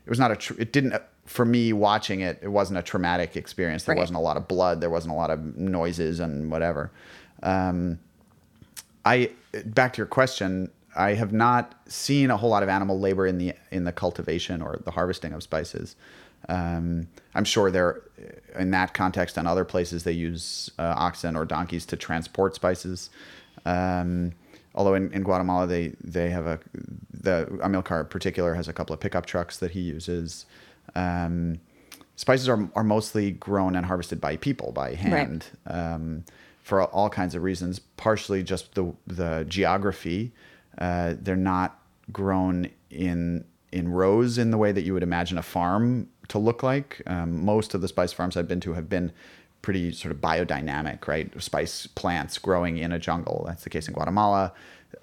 [0.05, 0.93] it was not a tr- it didn't
[1.29, 2.39] for me watching it.
[2.41, 3.83] It wasn't a traumatic experience.
[3.83, 4.01] There Right.
[4.01, 4.81] wasn't a lot of blood.
[4.81, 6.89] There wasn't a lot of noises and whatever.
[7.43, 7.99] Um,
[9.05, 9.29] I
[9.65, 10.71] back to your question.
[10.95, 14.61] I have not seen a whole lot of animal labor in the in the cultivation
[14.61, 15.95] or the harvesting of spices.
[16.47, 18.01] Um, I'm sure there,
[18.57, 23.11] in that context and other places, they use uh, oxen or donkeys to transport spices.
[23.65, 24.31] Um,
[24.73, 26.59] although in, in Guatemala, they they have a
[27.13, 30.45] the Amilcar in particular has a couple of pickup trucks that he uses.
[30.95, 31.59] Um,
[32.15, 36.25] spices are are mostly grown and harvested by people by hand um,
[36.63, 37.79] for all kinds of reasons.
[37.79, 40.31] Partially just the the geography.
[40.77, 41.79] Uh, they're not
[42.11, 46.63] grown in in rows in the way that you would imagine a farm to look
[46.63, 47.01] like.
[47.05, 49.11] Um, most of the spice farms I've been to have been
[49.61, 51.29] pretty sort of biodynamic, right?
[51.41, 53.43] Spice plants growing in a jungle.
[53.47, 54.53] That's the case in Guatemala.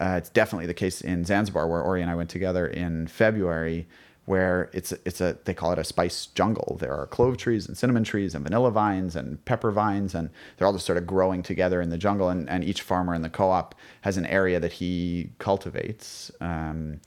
[0.01, 3.87] Uh, it's definitely the case in Zanzibar, where Ori and I went together in February,
[4.27, 6.77] where it's it's a they call it a spice jungle.
[6.81, 10.67] There are clove trees and cinnamon trees and vanilla vines and pepper vines, and they're
[10.67, 12.29] all just sort of growing together in the jungle.
[12.29, 16.31] And, and each farmer in the co-op has an area that he cultivates.
[16.41, 17.01] Um,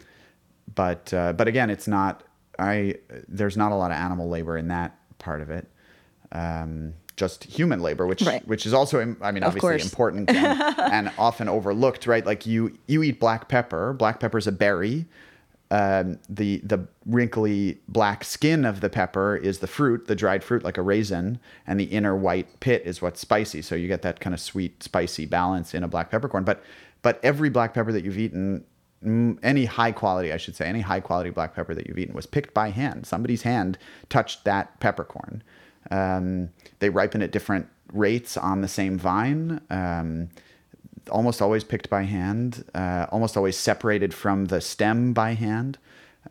[0.74, 2.24] but uh, but again, it's not.
[2.58, 2.96] I
[3.28, 5.68] there's not a lot of animal labor in that part of it.
[6.32, 8.48] Um, just human labor, which Right.
[8.48, 12.26] which is also, I mean, obviously important and, and often overlooked, right?
[12.26, 13.94] Like you you eat black pepper.
[13.94, 15.06] Black pepper is a berry.
[15.72, 20.64] Um, the the wrinkly black skin of the pepper is the fruit, the dried fruit,
[20.64, 23.62] like a raisin, and the inner white pit is what's spicy.
[23.62, 26.44] So you get that kind of sweet, spicy balance in a black peppercorn.
[26.44, 26.64] But
[27.02, 28.66] but every black pepper that you've eaten,
[29.44, 32.26] any high quality, I should say, any high quality black pepper that you've eaten was
[32.26, 33.06] picked by hand.
[33.06, 33.78] Somebody's hand
[34.10, 35.44] touched that peppercorn.
[35.92, 36.50] Um,
[36.80, 39.62] they ripen at different rates on the same vine.
[39.70, 40.30] Um,
[41.10, 45.78] almost always picked by hand, uh, almost always separated from the stem by hand,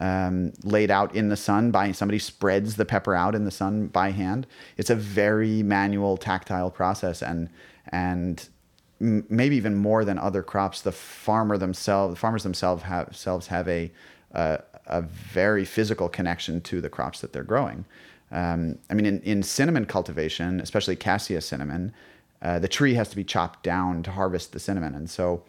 [0.00, 3.88] um, laid out in the sun by somebody spreads the pepper out in the sun
[3.88, 4.46] by hand.
[4.76, 7.48] It's a very manual, tactile process, and
[7.90, 8.48] and
[9.00, 13.46] m- maybe even more than other crops, the farmer themselves, the farmers themselves have, themselves
[13.48, 13.90] have a,
[14.32, 17.84] a a very physical connection to the crops that they're growing.
[18.30, 21.92] Um, I mean, in, in cinnamon cultivation, especially cassia cinnamon,
[22.42, 25.42] uh, the tree has to be chopped down to harvest the cinnamon, and so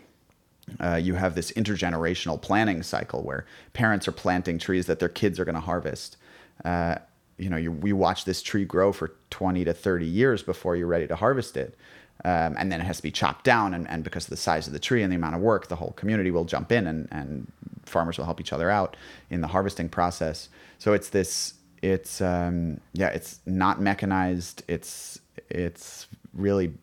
[0.80, 5.40] uh, you have this intergenerational planning cycle where parents are planting trees that their kids
[5.40, 6.18] are going to harvest.
[6.64, 6.96] Uh,
[7.38, 10.88] you know, you, we watch this tree grow for 20 to 30 years before you're
[10.88, 11.78] ready to harvest it.
[12.26, 13.74] Um, and then it has to be chopped down.
[13.74, 15.78] And, and because of the size of the tree and the amount of work, the
[15.78, 17.50] whole community will jump in and, and
[17.86, 18.98] farmers will help each other out
[19.30, 20.50] in the harvesting process.
[20.80, 24.64] So it's this, it's, um, yeah, it's not mechanized.
[24.68, 25.20] It's,
[25.50, 26.74] it's really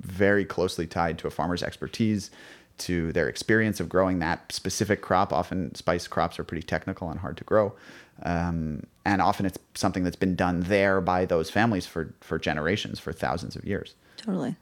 [0.00, 2.30] very closely tied to a farmer's expertise,
[2.78, 5.32] to their experience of growing that specific crop.
[5.32, 7.74] Often spice crops are pretty technical and hard to grow.
[8.22, 12.98] Um, and often it's something that's been done there by those families for, for generations,
[12.98, 13.94] for thousands of years.
[14.16, 14.56] Totally.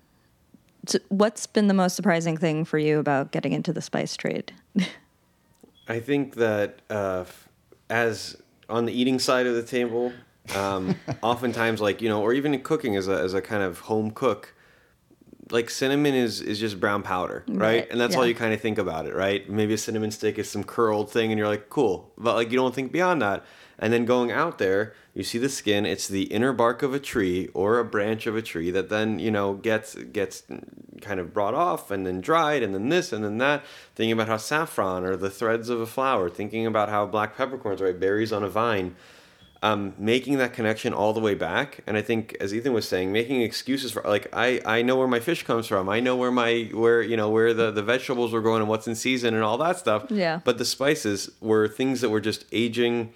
[0.87, 4.53] So what's been the most surprising thing for you about getting into the spice trade?
[5.89, 7.24] I think that uh,
[7.89, 8.37] as
[8.68, 10.12] on the eating side of the table,
[10.55, 13.80] um, oftentimes like you know, or even in cooking as a as a kind of
[13.80, 14.55] home cook,
[15.51, 17.59] like cinnamon is is just brown powder, right?
[17.59, 19.49] Right, And that's all you kind of think about it, right?
[19.49, 22.57] Maybe a cinnamon stick is some curled thing, and you're like, cool, but like you
[22.57, 23.44] don't think beyond that.
[23.78, 25.84] And then going out there, you see the skin.
[25.84, 29.18] It's the inner bark of a tree or a branch of a tree that then
[29.18, 30.42] you know gets gets
[31.03, 33.64] kind of brought off and then dried and then this and then that.
[33.94, 36.30] Thinking about how saffron or the threads of a flower.
[36.30, 38.97] Thinking about how black peppercorns, right, berries on a vine
[39.62, 41.80] um, making that connection all the way back.
[41.86, 45.09] And I think, as Ethan was saying, making excuses for like I, I know where
[45.09, 45.88] my fish comes from.
[45.88, 48.86] I know where my where you know where the, the vegetables were growing and what's
[48.86, 50.07] in season and all that stuff.
[50.11, 50.40] Yeah.
[50.44, 53.12] But the spices were things that were just aging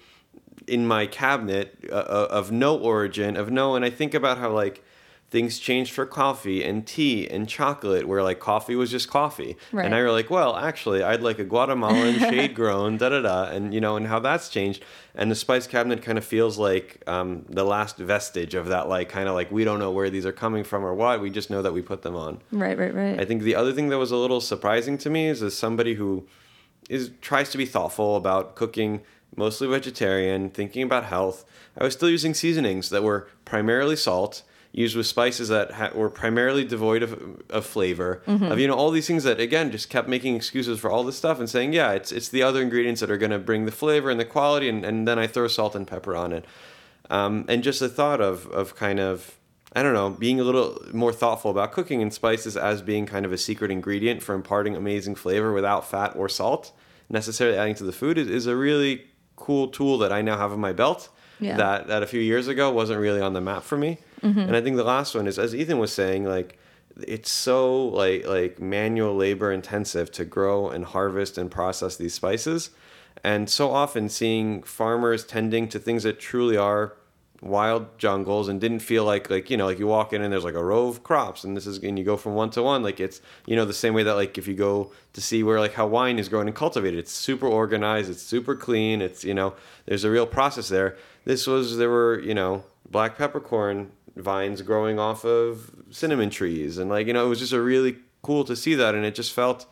[0.67, 3.75] in my cabinet uh, uh, of no origin of no.
[3.75, 4.83] And I think about how like
[5.31, 9.85] things changed for coffee and tea and chocolate where like coffee was just coffee Right.
[9.85, 13.43] and i were like well actually i'd like a guatemalan shade grown da da da
[13.45, 14.83] and you know and how that's changed
[15.15, 19.07] and the spice cabinet kind of feels like um, the last vestige of that like
[19.09, 21.49] kind of like we don't know where these are coming from or what we just
[21.49, 23.19] know that we put them on right, right, right.
[23.19, 25.93] I think the other thing that was a little surprising to me is as somebody
[25.95, 26.27] who
[26.89, 29.01] is tries to be thoughtful about cooking,
[29.35, 31.45] mostly vegetarian, thinking about health.
[31.77, 34.43] I was still using seasonings that were primarily salt
[34.73, 38.89] used with spices that ha- were primarily devoid of, of flavor, of you know all
[38.91, 41.91] these things that again just kept making excuses for all this stuff and saying, yeah,
[41.91, 44.69] it's it's the other ingredients that are going to bring the flavor and the quality,
[44.69, 46.45] and, and then I throw salt and pepper on it,
[47.09, 49.37] um, and just the thought of of kind of
[49.73, 53.25] I don't know, being a little more thoughtful about cooking and spices as being kind
[53.25, 56.73] of a secret ingredient for imparting amazing flavor without fat or salt
[57.09, 59.05] necessarily adding to the food is, is a really
[59.37, 61.09] cool tool that I now have in my belt
[61.39, 61.55] Yeah.
[61.57, 63.97] that, that a few years ago wasn't really on the map for me.
[64.23, 64.39] Mm-hmm.
[64.39, 66.57] And I think the last one is, as Ethan was saying, like,
[67.07, 72.71] it's so like like manual labor intensive to grow and harvest and process these spices.
[73.23, 76.93] And so often seeing farmers tending to things that truly are
[77.41, 80.43] wild jungles and didn't feel like like you know like you walk in and there's
[80.43, 82.83] like a row of crops and this is and you go from one to one
[82.83, 85.59] like it's you know the same way that like if you go to see where
[85.59, 89.33] like how wine is grown and cultivated it's super organized it's super clean it's you
[89.33, 89.55] know
[89.85, 90.95] there's a real process there.
[91.25, 96.89] This was there were you know black peppercorn vines growing off of cinnamon trees and
[96.89, 99.33] like you know it was just a really cool to see that and it just
[99.33, 99.65] felt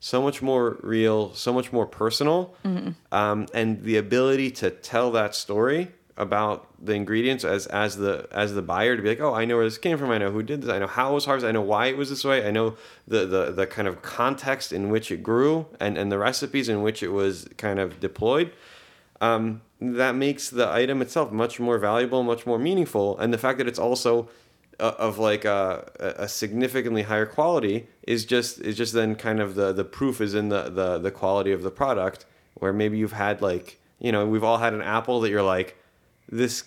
[0.00, 2.56] so much more real, so much more personal,
[3.12, 8.52] um, and the ability to tell that story about the ingredients as as the as
[8.52, 10.10] the buyer to be like, oh, I know where this came from.
[10.10, 10.70] I know who did this.
[10.70, 11.50] I know how it was harvested.
[11.50, 12.44] I know why it was this way.
[12.44, 12.76] I know
[13.06, 16.82] the the the kind of context in which it grew and and the recipes in
[16.82, 18.50] which it was kind of deployed.
[19.20, 23.58] Um, that makes the item itself much more valuable, much more meaningful, and the fact
[23.58, 24.28] that it's also
[24.80, 29.54] uh, of like a, a significantly higher quality is just is just then kind of
[29.54, 32.24] the the proof is in the the the quality of the product
[32.54, 35.76] where maybe you've had like you know we've all had an apple that you're like
[36.28, 36.64] this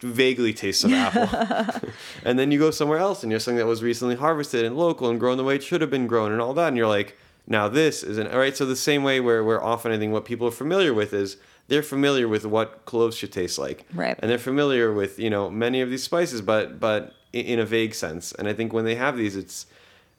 [0.00, 1.90] vaguely tastes of apple.
[2.24, 5.10] And then you go somewhere else and you're something that was recently harvested and local
[5.10, 7.16] and grown the way it should have been grown and all that and you're like
[7.46, 10.24] now this isn't all right so the same way where where often i think what
[10.24, 11.36] people are familiar with is
[11.68, 13.84] they're familiar with what cloves should taste like.
[13.92, 14.16] Right.
[14.20, 17.94] and they're familiar with you know many of these spices but but in a vague
[17.94, 18.32] sense.
[18.32, 19.66] And i think when they have these it's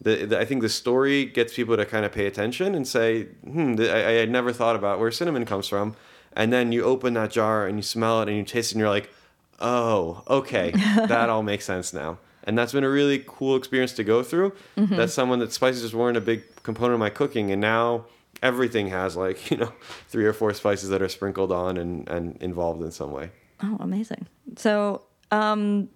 [0.02, 3.24] the, the i think the story gets people to kind of pay attention and say
[3.44, 5.96] hmm I, I had never thought about where cinnamon comes from.
[6.34, 8.80] And then you open that jar and you smell it and you taste it and
[8.82, 9.10] you're like
[9.60, 10.72] oh okay
[11.08, 12.20] that all makes sense now.
[12.44, 14.54] And that's been a really cool experience to go through.
[14.78, 18.06] That's someone that spices just weren't a big component of my cooking and now
[18.44, 19.72] everything has like you know
[20.10, 23.32] three or four spices that are sprinkled on and, and involved in some way
[23.64, 24.28] Oh, amazing.
[24.56, 25.02] So,
[25.32, 25.90] um,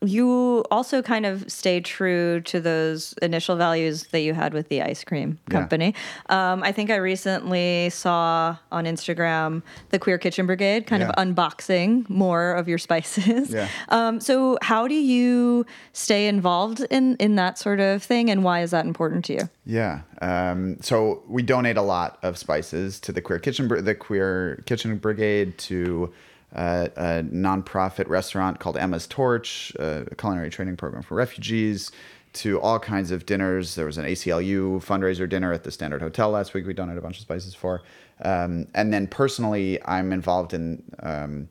[0.00, 4.80] you also kind of stay true to those initial values that you had with the
[4.80, 5.58] ice cream Yeah.
[5.58, 5.94] company.
[6.28, 11.08] Um, I think I recently saw on Instagram the Queer Kitchen Brigade kind Yeah.
[11.10, 13.50] of unboxing more of your spices.
[13.50, 13.68] Yeah.
[13.88, 18.60] Um, so, how do you stay involved in in that sort of thing, and why
[18.62, 19.48] is that important to you?
[19.66, 20.00] Yeah.
[20.22, 24.96] Um, so we donate a lot of spices to the queer kitchen, the queer kitchen
[24.98, 26.12] brigade, to
[26.54, 31.90] uh, a nonprofit restaurant called Emma's Torch, a culinary training program for refugees,
[32.34, 33.74] to all kinds of dinners.
[33.74, 36.66] There was an ACLU fundraiser dinner at the Standard Hotel last week.
[36.66, 37.82] We donated a bunch of spices for,
[38.22, 40.82] um, and then personally, I'm involved in.
[41.00, 41.48] Um,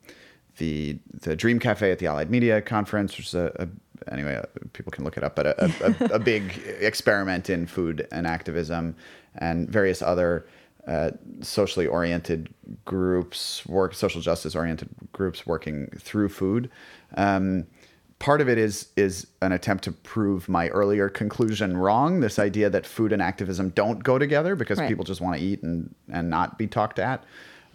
[0.57, 3.67] the the Dream Cafe at the Allied Media Conference, which is a, a
[4.11, 4.43] anyway, uh,
[4.73, 8.95] people can look it up, but a, a, a big experiment in food and activism,
[9.35, 10.45] and various other
[10.88, 11.11] uh,
[11.41, 12.53] socially oriented
[12.85, 16.69] groups, work social justice oriented groups working through food.
[17.15, 17.67] Um,
[18.19, 22.21] part of it is is an attempt to prove my earlier conclusion wrong.
[22.21, 24.88] This idea that food and activism don't go together because Right.
[24.88, 27.23] people just want to eat and and not be talked at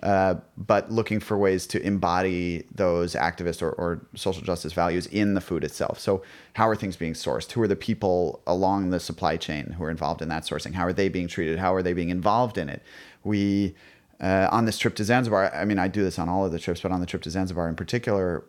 [0.03, 5.34] uh, but looking for ways to embody those activist or, or social justice values in
[5.34, 6.00] the food itself.
[6.00, 6.22] So,
[6.55, 7.53] how are things being sourced?
[7.53, 10.74] Who are the people along the supply chain who are involved in that sourcing?
[10.74, 11.59] How are they being treated?
[11.59, 12.82] How are they being involved in it?
[13.22, 13.76] We,
[14.20, 16.59] uh, on this trip to Zanzibar, I mean, I do this on all of the
[16.59, 18.44] trips, but on the trip to Zanzibar in particular,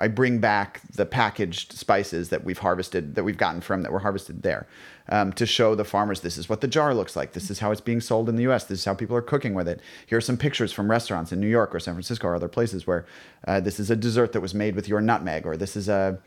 [0.00, 3.98] I bring back the packaged spices that we've harvested, that we've gotten from that were
[3.98, 4.66] harvested there,
[5.10, 7.32] um, to show the farmers this is what the jar looks like.
[7.32, 8.64] This is how it's being sold in the U.S.
[8.64, 9.80] This is how people are cooking with it.
[10.06, 12.86] Here are some pictures from restaurants in New York or San Francisco or other places
[12.86, 13.04] where
[13.46, 16.18] uh, this is a dessert that was made with your nutmeg, or this is a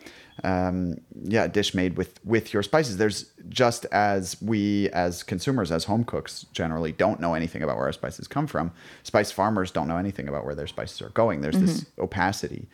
[0.44, 2.98] um, yeah a dish made with with your spices.
[2.98, 7.86] There's just as we as consumers, as home cooks, generally don't know anything about where
[7.86, 8.72] our spices come from.
[9.02, 11.42] Spice farmers don't know anything about where their spices are going.
[11.42, 12.68] There's this opacity.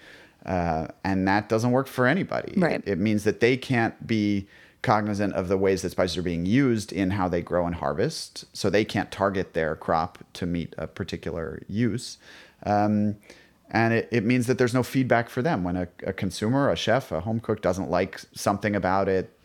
[0.45, 2.53] Uh, and that doesn't work for anybody.
[2.57, 2.81] Right.
[2.85, 4.47] It, it means that they can't be
[4.81, 8.45] cognizant of the ways that spices are being used in how they grow and harvest.
[8.53, 12.17] So they can't target their crop to meet a particular use.
[12.63, 13.17] Um,
[13.69, 16.75] and it, it means that there's no feedback for them when a, a consumer, a
[16.75, 19.35] chef, a home cook doesn't like something about it.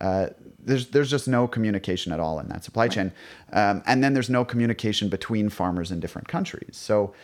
[0.00, 0.28] Uh,
[0.62, 3.12] there's there's just no communication at all in that supply chain,
[3.52, 6.70] um, and then there's no communication between farmers in different countries.
[6.72, 7.14] So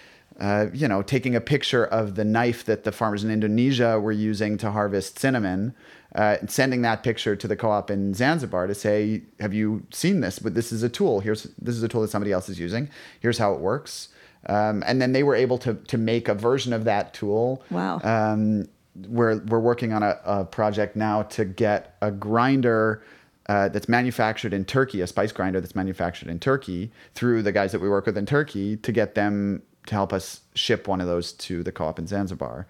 [0.40, 4.12] uh, you know, taking a picture of the knife that the farmers in Indonesia were
[4.12, 5.74] using to harvest cinnamon,
[6.14, 10.20] uh, and sending that picture to the co-op in Zanzibar to say, "Have you seen
[10.20, 10.38] this?
[10.38, 11.20] But this is a tool.
[11.20, 12.88] Here's this is a tool that somebody else is using.
[13.20, 14.08] Here's how it works."
[14.48, 17.62] Um, and then they were able to to make a version of that tool.
[17.70, 18.00] Wow.
[18.04, 18.68] Um,
[19.08, 23.02] we're we're working on a, a project now to get a grinder
[23.48, 27.72] uh, that's manufactured in Turkey, a spice grinder that's manufactured in Turkey through the guys
[27.72, 31.06] that we work with in Turkey to get them to help us ship one of
[31.06, 32.66] those to the co-op in Zanzibar.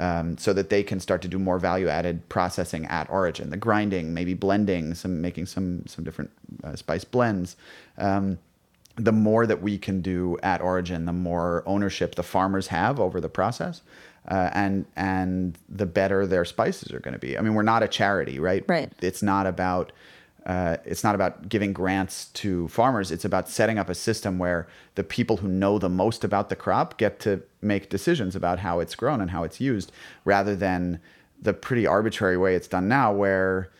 [0.00, 4.14] Um, so that they can start to do more value-added processing at origin, the grinding,
[4.14, 6.30] maybe blending, some making some some different
[6.62, 7.56] uh, spice blends.
[7.96, 8.38] Um,
[8.94, 13.20] the more that we can do at origin, the more ownership the farmers have over
[13.20, 13.82] the process,
[14.28, 17.38] uh, and and the better their spices are going to be.
[17.38, 18.64] I mean, we're not a charity, right?
[18.68, 18.92] Right.
[19.00, 19.90] It's not about
[20.46, 23.10] uh, it's not about giving grants to farmers.
[23.10, 26.56] It's about setting up a system where the people who know the most about the
[26.56, 29.92] crop get to make decisions about how it's grown and how it's used,
[30.24, 31.00] rather than
[31.40, 33.70] the pretty arbitrary way it's done now, where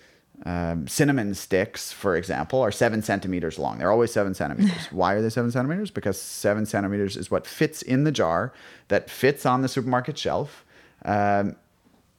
[0.44, 3.78] um, cinnamon sticks, for example, are seven centimeters long.
[3.78, 4.86] They're always seven centimeters.
[4.90, 5.90] Why are they seven centimeters?
[5.90, 8.52] Because seven centimeters is what fits in the jar,
[8.88, 10.64] that fits on the supermarket shelf.
[11.04, 11.56] Um,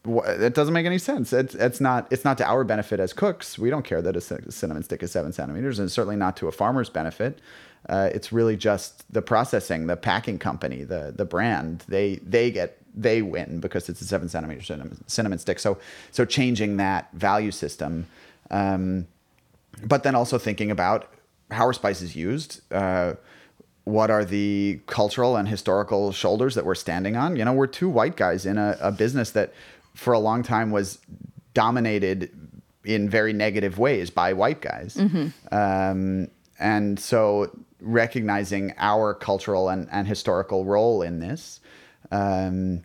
[0.06, 1.34] it doesn't make any sense.
[1.34, 3.60] It's, it's not it's not to our benefit as cooks.
[3.60, 6.52] We don't care that a cinnamon stick is seven centimeters, and certainly not to a
[6.52, 7.40] farmer's benefit.
[7.88, 11.84] Uh, it's really just the processing, the packing company, the the brand.
[11.88, 15.60] They they get they win because it's a seven centimeter cinnamon, cinnamon stick.
[15.60, 15.78] So
[16.12, 18.08] so changing that value system,
[18.52, 19.08] um,
[19.84, 21.12] but then also thinking about
[21.52, 22.62] how are spices used.
[22.72, 23.16] Uh,
[23.86, 27.36] what are the cultural and historical shoulders that we're standing on?
[27.36, 29.52] You know, we're two white guys in a, a business that
[30.00, 31.00] for a long time was
[31.54, 32.32] dominated
[32.86, 34.96] in very negative ways by white guys.
[34.96, 35.28] Mm-hmm.
[35.54, 41.60] Um, and so recognizing our cultural and, and historical role in this,
[42.12, 42.84] um,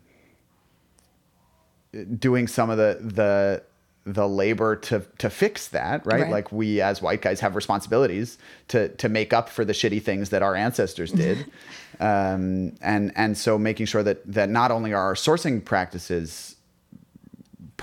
[2.18, 3.62] doing some of the, the,
[4.06, 6.22] the labor to to fix that, right?
[6.22, 6.30] right?
[6.30, 8.36] Like we as white guys have responsibilities
[8.68, 11.50] to to make up for the shitty things that our ancestors did,
[12.00, 16.53] um, and and so making sure that that not only are our sourcing practices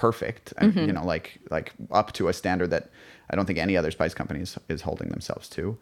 [0.01, 0.79] perfect, mm-hmm.
[0.79, 2.89] you know, like like up to a standard that
[3.29, 5.77] I don't think any other spice company is, is holding themselves to.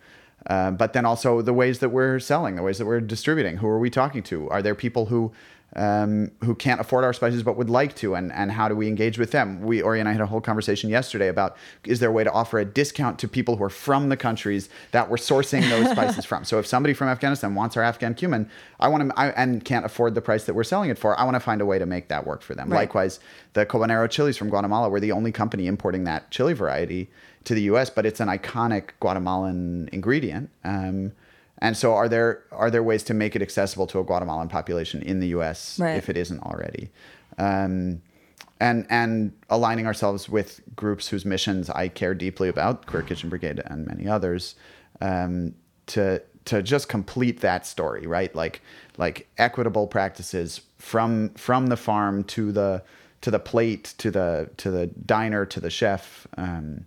[0.47, 3.57] Uh, but then also the ways that we're selling, the ways that we're distributing.
[3.57, 4.49] Who are we talking to?
[4.49, 5.31] Are there people who
[5.75, 8.87] um, who can't afford our spices but would like to, and, and how do we
[8.87, 9.61] engage with them?
[9.61, 11.55] We, Ori and I had a whole conversation yesterday about
[11.85, 14.69] is there a way to offer a discount to people who are from the countries
[14.91, 16.43] that we're sourcing those spices from?
[16.43, 18.49] So if somebody from Afghanistan wants our Afghan cumin,
[18.79, 21.23] I want to, I, and can't afford the price that we're selling it for, I
[21.23, 22.69] want to find a way to make that work for them.
[22.69, 22.79] Right.
[22.79, 23.19] Likewise,
[23.53, 27.09] the Cobanero chilies from Guatemala, we're the only company importing that chili variety
[27.43, 30.49] to the U.S., but it's an iconic Guatemalan ingredient.
[30.63, 31.13] Um,
[31.59, 35.01] and so, are there are there ways to make it accessible to a Guatemalan population
[35.01, 35.79] in the U.S.
[35.79, 35.97] Right.
[35.97, 36.89] if it isn't already?
[37.37, 38.01] Um,
[38.61, 43.61] and and aligning ourselves with groups whose missions I care deeply about, Queer Kitchen Brigade
[43.65, 44.55] and many others,
[45.01, 45.53] um,
[45.87, 48.33] to to just complete that story, right?
[48.33, 48.61] Like
[48.97, 52.83] like equitable practices from from the farm to the
[53.21, 56.85] to the plate to the to the diner to the chef, um,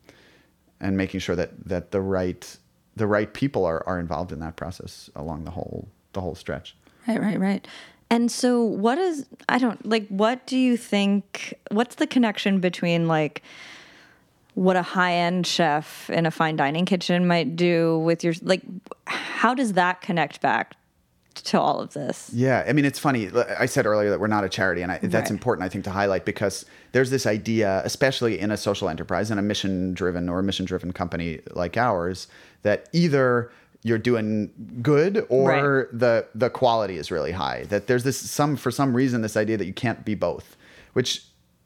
[0.81, 2.57] and making sure that that the right
[2.97, 6.77] the right people are, are involved in that process along the whole the whole stretch.
[7.09, 7.67] Right, right, right.
[8.11, 13.09] And so what is I don't like what do you think what's the connection between
[13.09, 13.43] like
[14.55, 18.61] what a high-end chef in a fine dining kitchen might do with your like
[19.07, 20.77] how does that connect back
[21.35, 22.31] to all of this.
[22.33, 23.31] Yeah, I mean, it's funny.
[23.59, 25.31] I said earlier that we're not a charity, and I, that's right.
[25.31, 29.41] important, I think, to highlight because there's this idea, especially in a social enterprise and
[29.41, 32.29] a mission-driven or a mission-driven company like ours,
[32.63, 33.51] that either
[33.83, 35.99] you're doing good or right.
[35.99, 37.65] the the quality is really high.
[37.65, 40.57] That there's this some for some reason this idea that you can't be both,
[40.93, 41.25] which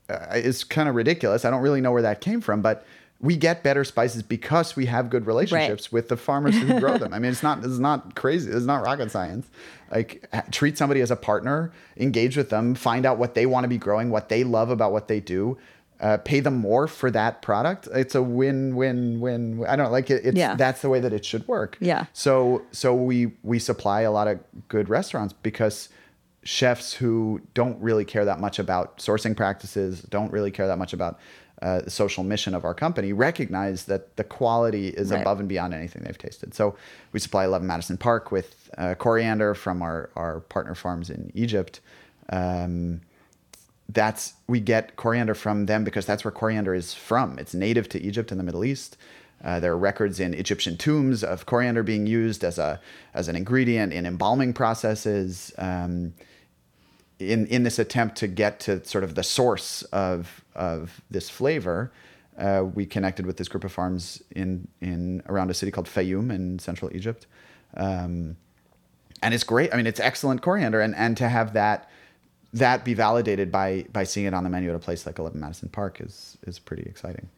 [0.08, 1.44] uh, is kind of ridiculous.
[1.44, 2.86] I don't really know where that came from, but
[3.20, 5.92] we get better spices because we have good relationships right.
[5.92, 7.14] with the farmers who grow them.
[7.14, 8.50] I mean, it's not it's not crazy.
[8.50, 9.48] It's not rocket science.
[9.90, 13.68] Like treat somebody as a partner, engage with them, find out what they want to
[13.68, 15.56] be growing, what they love about what they do.
[15.98, 17.88] Uh, pay them more for that product.
[17.94, 19.64] It's a win-win-win.
[19.66, 20.54] I don't know, like it, it's yeah.
[20.54, 21.78] that's the way that it should work.
[21.80, 22.04] Yeah.
[22.12, 24.38] So so we we supply a lot of
[24.68, 25.88] good restaurants because
[26.42, 30.92] chefs who don't really care that much about sourcing practices, don't really care that much
[30.92, 31.18] about
[31.62, 35.20] uh, the social mission of our company recognize that the quality is right.
[35.20, 36.54] above and beyond anything they've tasted.
[36.54, 36.76] So
[37.12, 41.80] we supply 11 Madison Park with uh, coriander from our, our partner farms in Egypt.
[42.28, 43.00] Um,
[43.88, 47.38] that's we get coriander from them because that's where coriander is from.
[47.38, 48.96] It's native to Egypt and the Middle East.
[49.44, 52.80] Uh, there are records in Egyptian tombs of coriander being used as a
[53.14, 55.52] as an ingredient in embalming processes.
[55.56, 56.14] Um,
[57.18, 61.92] in in this attempt to get to sort of the source of of this flavor,
[62.38, 66.32] uh, we connected with this group of farms in in around a city called Fayoum
[66.32, 67.26] in central Egypt,
[67.76, 68.36] um,
[69.22, 69.72] and it's great.
[69.72, 71.88] I mean, it's excellent coriander, and and to have that
[72.52, 75.38] that be validated by by seeing it on the menu at a place like 11
[75.38, 77.28] Madison Park is is pretty exciting.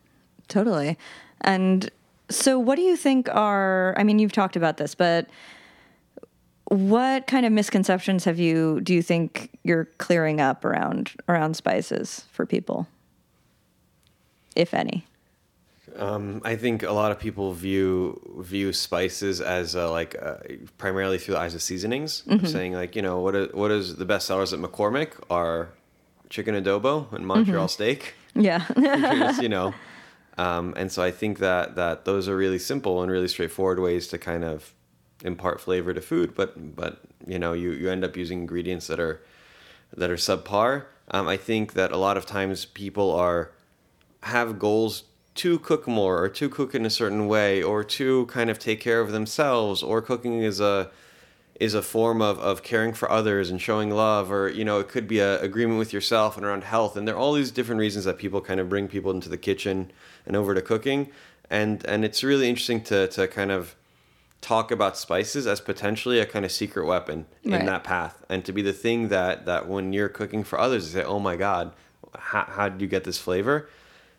[0.49, 0.97] Totally.
[1.43, 1.91] And
[2.31, 3.95] so, what do you think are?
[3.97, 5.29] I mean, you've talked about this, but
[6.67, 12.27] what kind of misconceptions have you do you think you're clearing up around around spices
[12.33, 12.87] for people,
[14.57, 15.05] if any?
[15.97, 20.37] Um, I think a lot of people view view spices as uh, like uh,
[20.77, 22.47] primarily through the eyes of seasonings, Mm-hmm.
[22.47, 25.71] saying like you know what is, what is the best sellers at McCormick are
[26.29, 27.69] chicken adobo and Montreal Mm-hmm.
[27.69, 28.15] steak.
[28.35, 28.65] Yeah.
[28.79, 29.75] Just, you know,
[30.37, 34.07] um, and so I think that that those are really simple and really straightforward ways
[34.09, 34.75] to kind of
[35.25, 39.01] impart flavor to food, but but you know you you end up using ingredients that
[39.01, 39.21] are
[39.97, 40.85] that are subpar.
[41.11, 43.51] Um, I think that a lot of times people are
[44.23, 45.05] have goals
[45.37, 48.81] to cook more or to cook in a certain way or to kind of take
[48.81, 50.91] care of themselves or cooking is a
[51.61, 54.89] is a form of, of caring for others and showing love or you know it
[54.89, 56.97] could be a agreement with yourself and around health.
[56.97, 59.37] And there are all these different reasons that people kind of bring people into the
[59.37, 59.91] kitchen
[60.27, 61.11] and over to cooking.
[61.51, 63.75] And and it's really interesting to to kind of
[64.41, 67.67] talk about spices as potentially a kind of secret weapon in Right.
[67.67, 68.25] that path.
[68.29, 71.19] And to be the thing that that when you're cooking for others they say oh
[71.21, 71.73] my god
[72.17, 73.69] how, how did you get this flavor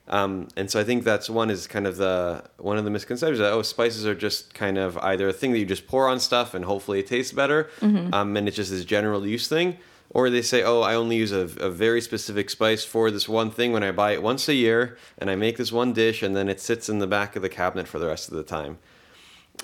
[0.09, 3.39] um, and so I think that's one is kind of the one of the misconceptions
[3.39, 6.19] that oh spices are just kind of either a thing that you just pour on
[6.19, 9.77] stuff and hopefully it tastes better, um, and it's just this general use thing,
[10.09, 13.51] or they say oh I only use a, a very specific spice for this one
[13.51, 16.35] thing when I buy it once a year and I make this one dish and
[16.35, 18.77] then it sits in the back of the cabinet for the rest of the time.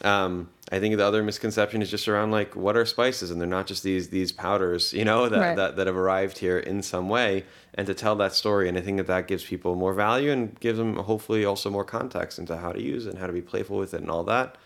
[0.03, 3.47] Um, I think the other misconception is just around like what are spices, and they're
[3.47, 5.55] not just these these powders, you know, that, Right.
[5.55, 8.81] that that have arrived here in some way, and to tell that story, and I
[8.81, 12.57] think that that gives people more value and gives them hopefully also more context into
[12.57, 14.57] how to use it and how to be playful with it and all that.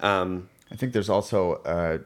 [0.00, 1.98] Um, I think there's also, uh,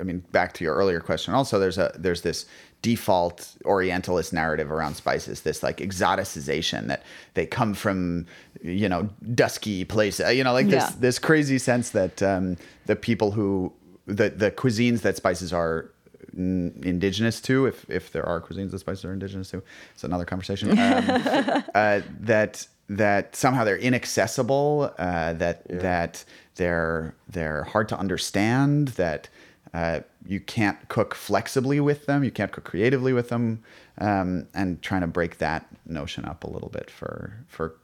[0.00, 1.34] I mean, back to your earlier question.
[1.34, 2.46] Also, there's a there's this
[2.82, 5.40] default Orientalist narrative around spices.
[5.40, 7.02] This like exoticization that
[7.34, 8.26] they come from,
[8.62, 10.34] you know, dusky places.
[10.36, 10.92] You know, like this Yeah.
[11.00, 12.56] this crazy sense that um,
[12.86, 13.72] the people who
[14.06, 15.90] the the cuisines that spices are
[16.36, 19.62] n- indigenous to, if if there are cuisines that spices are indigenous to,
[19.94, 20.70] it's another conversation.
[20.70, 20.76] Um,
[21.74, 26.24] uh, that that somehow they're inaccessible, uh, that that
[26.54, 29.28] they're they're hard to understand, that
[29.74, 33.62] uh, you can't cook flexibly with them, you can't cook creatively with them,
[33.98, 37.76] um, and trying to break that notion up a little bit for for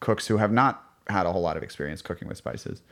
[0.00, 2.82] cooks who have not had a whole lot of experience cooking with spices.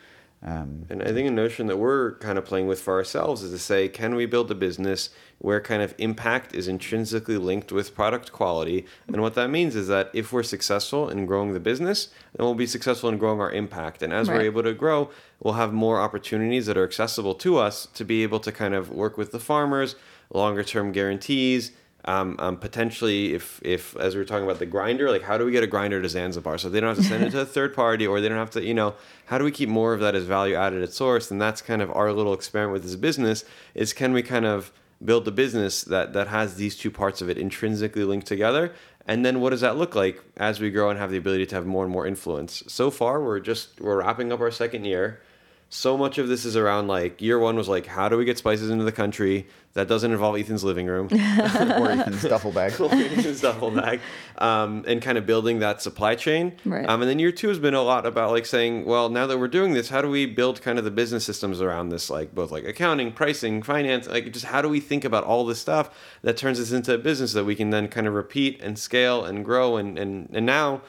[0.42, 3.52] Um, And I think a notion that we're kind of playing with for ourselves is
[3.52, 7.94] to say, can we build a business where kind of impact is intrinsically linked with
[7.94, 8.86] product quality?
[9.08, 12.54] And what that means is that if we're successful in growing the business, then we'll
[12.54, 14.02] be successful in growing our impact.
[14.02, 14.36] And as Right.
[14.36, 15.10] we're able to grow,
[15.42, 18.90] we'll have more opportunities that are accessible to us to be able to kind of
[18.90, 19.96] work with the farmers,
[20.30, 21.72] longer term guarantees.
[22.08, 25.44] Um, um, potentially, if if as we were talking about the grinder, like how do
[25.44, 27.46] we get a grinder to Zanzibar so they don't have to send it to a
[27.46, 28.94] third party, or they don't have to, you know,
[29.26, 31.32] how do we keep more of that as value added at source?
[31.32, 33.44] And that's kind of our little experiment with this business
[33.74, 34.70] is can we kind of
[35.04, 38.72] build a business that that has these two parts of it intrinsically linked together,
[39.04, 41.54] and then what does that look like as we grow and have the ability to
[41.56, 42.62] have more and more influence?
[42.68, 45.20] So far, we're just we're wrapping up our second year
[45.68, 48.38] so much of this is around like year one was like how do we get
[48.38, 52.72] spices into the country that doesn't involve ethan's living room or Ethan's duffel bag.
[52.80, 54.00] ethan's duffel bag
[54.38, 56.88] um, and kind of building that supply chain Right.
[56.88, 59.38] um, and then year two has been a lot about like saying well now that
[59.38, 62.32] we're doing this how do we build kind of the business systems around this like
[62.34, 65.90] both like accounting pricing finance like just how do we think about all this stuff
[66.22, 69.24] that turns us into a business that we can then kind of repeat and scale
[69.24, 70.80] and grow and and, and now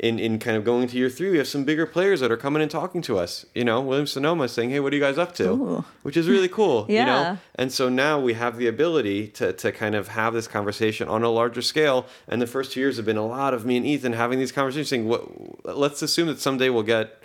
[0.00, 2.36] in, in kind of going to year three, we have some bigger players that are
[2.36, 3.44] coming and talking to us.
[3.54, 5.84] You know, Williams Sonoma saying, "Hey, what are you guys up to?" Ooh.
[6.02, 6.86] Which is really cool.
[6.88, 7.04] You Yeah.
[7.04, 11.06] know, and so now we have the ability to to kind of have this conversation
[11.08, 12.06] on a larger scale.
[12.26, 14.52] And the first two years have been a lot of me and Ethan having these
[14.52, 15.22] conversations, saying, "What?
[15.78, 17.16] Let's assume that someday we'll get."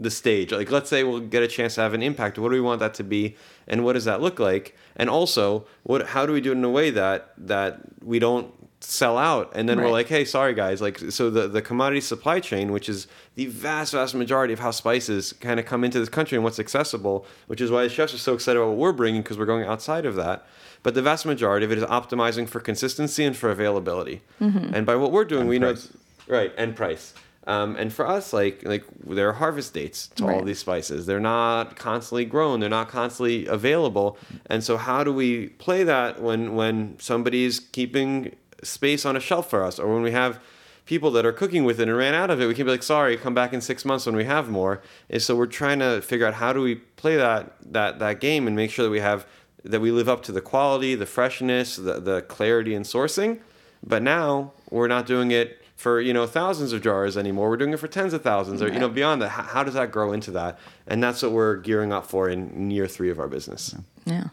[0.00, 2.54] the stage like let's say we'll get a chance to have an impact what do
[2.54, 3.34] we want that to be
[3.66, 6.62] and what does that look like and also what how do we do it in
[6.62, 10.80] a way that that we don't sell out and then we're like hey sorry guys
[10.80, 14.70] like so the the commodity supply chain which is the vast vast majority of how
[14.70, 18.14] spices kind of come into this country and what's accessible which is why the chefs
[18.14, 20.46] are so excited about what we're bringing because we're going outside of that
[20.84, 24.94] but the vast majority of it is optimizing for consistency and for availability and by
[24.94, 25.90] what we're doing we price.
[26.28, 27.14] know right and price
[27.48, 31.06] Um, and for us, like like there are harvest dates to all these spices.
[31.06, 32.60] They're not constantly grown.
[32.60, 34.18] They're not constantly available.
[34.52, 39.48] And so, how do we play that when when somebody's keeping space on a shelf
[39.50, 40.40] for us, or when we have
[40.84, 42.46] people that are cooking with it and ran out of it?
[42.46, 44.82] We can be like, sorry, come back in six months when we have more.
[45.10, 48.46] And so, we're trying to figure out how do we play that that that game
[48.46, 49.26] and make sure that we have
[49.64, 53.40] that we live up to the quality, the freshness, the the clarity in sourcing.
[53.86, 57.48] But now we're not doing it for you know thousands of jars anymore.
[57.48, 59.28] We're doing it for tens of thousands, or you know beyond that.
[59.28, 60.58] How, how does that grow into that?
[60.86, 63.74] And that's what we're gearing up for in, in year three of our business.
[64.04, 64.24] Yeah.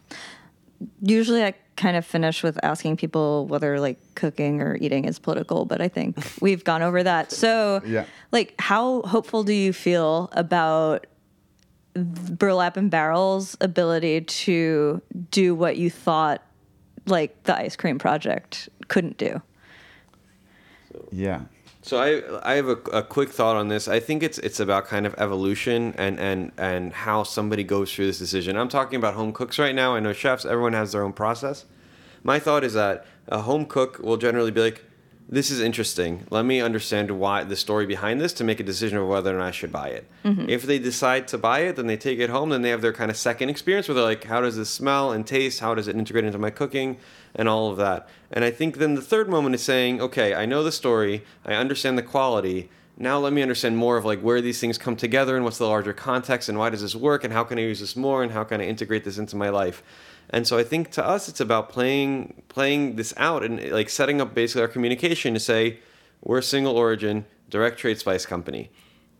[1.00, 5.64] Usually I kind of finish with asking people whether like cooking or eating is political,
[5.64, 7.30] but I think we've gone over that.
[7.32, 8.04] So, Yeah.
[8.32, 11.06] like, how hopeful do you feel about
[11.94, 15.00] Burlap and Barrel's ability to
[15.30, 16.42] do what you thought
[17.06, 19.40] like the ice cream project couldn't do?
[21.12, 21.42] Yeah.
[21.86, 23.86] So I I have a, a quick thought on this.
[23.86, 28.08] I think it's it's about kind of evolution and and and how somebody goes through
[28.08, 28.56] this decision.
[28.56, 29.94] I'm talking about home cooks right now.
[29.94, 30.44] I know chefs.
[30.44, 31.64] Everyone has their own process.
[32.24, 34.84] My thought is that a home cook will generally be like,
[35.28, 36.26] "This is interesting.
[36.28, 39.38] Let me understand why the story behind this to make a decision of whether or
[39.38, 40.50] not I should buy it." Mm-hmm.
[40.50, 42.48] If they decide to buy it, then they take it home.
[42.48, 45.12] Then they have their kind of second experience where they're like, "How does this smell
[45.12, 45.60] and taste?
[45.60, 46.96] How does it integrate into my cooking?"
[47.34, 48.08] And all of that.
[48.30, 51.54] And I think then the third moment is saying, okay, I know the story, I
[51.54, 52.70] understand the quality.
[52.98, 55.66] Now let me understand more of like where these things come together and what's the
[55.66, 58.32] larger context and why does this work and how can I use this more and
[58.32, 59.82] how can I integrate this into my life.
[60.30, 64.20] And so I think to us it's about playing playing this out and like setting
[64.20, 65.78] up basically our communication to say
[66.22, 68.70] we're a single origin direct trade spice company.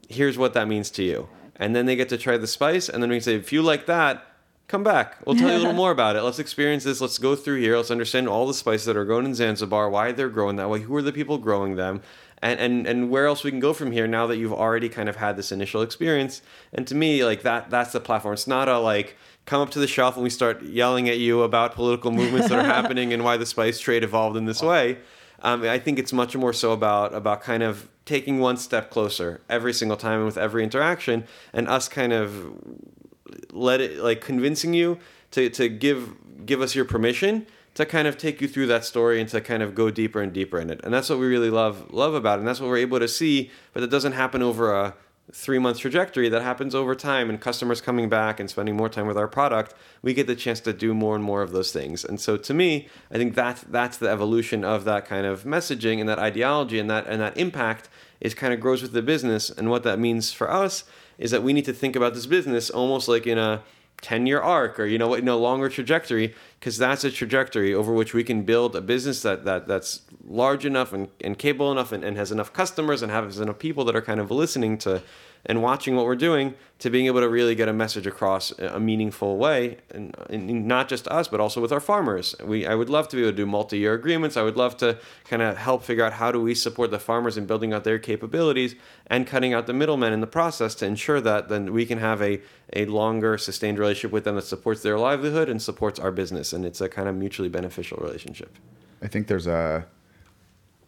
[0.08, 1.28] Here's what that means to you.
[1.54, 3.62] And then they get to try the spice and then we can say if you
[3.62, 4.35] like that
[4.68, 5.16] come back.
[5.24, 6.22] We'll tell you a little more about it.
[6.22, 7.00] Let's experience this.
[7.00, 7.76] Let's go through here.
[7.76, 10.80] Let's understand all the spices that are grown in Zanzibar, why they're growing that way,
[10.80, 12.02] who are the people growing them,
[12.42, 15.08] and, and, and where else we can go from here now that you've already kind
[15.08, 16.42] of had this initial experience.
[16.72, 18.34] And to me, like that that's the platform.
[18.34, 21.42] It's not a like come up to the shelf and we start yelling at you
[21.42, 24.98] about political movements that are happening and why the spice trade evolved in this way.
[25.42, 29.40] Um, I think it's much more so about about kind of taking one step closer
[29.48, 32.52] every single time and with every interaction, and us kind of
[33.52, 34.98] let it like convincing you
[35.32, 36.14] to to give
[36.44, 37.46] give us your permission
[37.76, 40.32] to kind of take you through that story and to kind of go deeper and
[40.32, 40.80] deeper in it.
[40.82, 42.40] And that's what we really love love about it.
[42.40, 44.94] And that's what we're able to see, but that doesn't happen over a
[45.32, 49.06] three month trajectory that happens over time and customers coming back and spending more time
[49.06, 52.04] with our product we get the chance to do more and more of those things.
[52.04, 56.00] And so to me i think that's that's the evolution of that kind of messaging
[56.00, 57.88] and that ideology and that and that impact
[58.20, 59.50] is kind of grows with the business.
[59.50, 60.84] And what that means for us
[61.18, 63.62] is that we need to think about this business almost like in a
[64.02, 68.14] 10 year arc or you know a longer trajectory because that's a trajectory over which
[68.14, 72.04] we can build a business that, that that's large enough and, and capable enough and,
[72.04, 75.02] and has enough customers and has enough people that are kind of listening to
[75.48, 78.78] and watching what we're doing to being able to really get a message across a
[78.78, 82.34] meaningful way and, and not just us but also with our farmers.
[82.44, 84.36] We I would love to be able to do multi-year agreements.
[84.36, 87.38] I would love to kind of help figure out how do we support the farmers
[87.38, 88.74] in building out their capabilities
[89.06, 92.20] and cutting out the middlemen in the process to ensure that then we can have
[92.20, 92.40] a
[92.72, 96.64] a longer sustained relationship with them that supports their livelihood and supports our business and
[96.64, 98.56] it's a kind of mutually beneficial relationship
[99.02, 99.86] I think there's a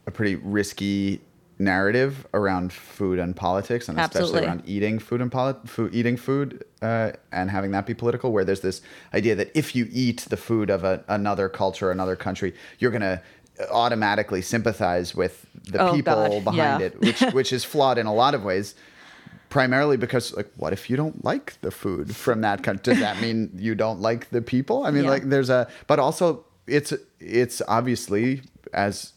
[0.07, 1.21] a pretty risky
[1.59, 4.29] narrative around food and politics, and Absolutely.
[4.39, 8.33] especially around eating food and polit- food, eating food, uh, and having that be political.
[8.33, 8.81] Where there's this
[9.13, 13.21] idea that if you eat the food of a, another culture, another country, you're gonna
[13.71, 16.87] automatically sympathize with the Oh, people God, behind yeah.
[16.87, 18.75] it, which which is flawed in a lot of ways.
[19.51, 22.93] Primarily because, like, what if you don't like the food from that country?
[22.93, 24.85] Does that mean you don't like the people?
[24.85, 25.11] I mean, Yeah.
[25.11, 28.43] like, there's a, but also it's it's obviously
[28.75, 29.13] as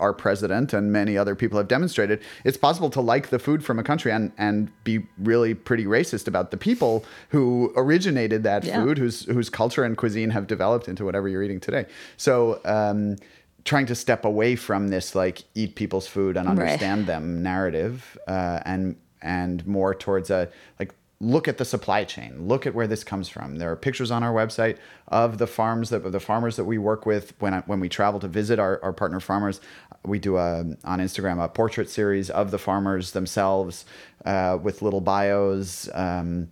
[0.00, 3.78] our president and many other people have demonstrated, it's possible to like the food from
[3.78, 8.82] a country and, and be really pretty racist about the people who originated that Yeah.
[8.82, 11.86] food, whose whose culture and cuisine have developed into whatever you're eating today.
[12.16, 13.16] So um,
[13.64, 16.58] trying to step away from this like eat people's food and Right.
[16.58, 20.48] understand them narrative uh, and and more towards a
[20.78, 22.48] like look at the supply chain.
[22.48, 23.56] Look at where this comes from.
[23.56, 24.76] There are pictures on our website
[25.06, 28.18] of the farms that the farmers that we work with when I, when we travel
[28.20, 29.60] to visit our, our partner farmers.
[30.04, 33.84] We do a on instagram a portrait series of the farmers themselves
[34.24, 35.88] uh, with little bios.
[35.94, 36.48] Um,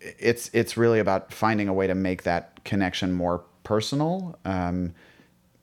[0.00, 4.38] it's it's really about finding a way to make that connection more personal.
[4.44, 4.94] Um,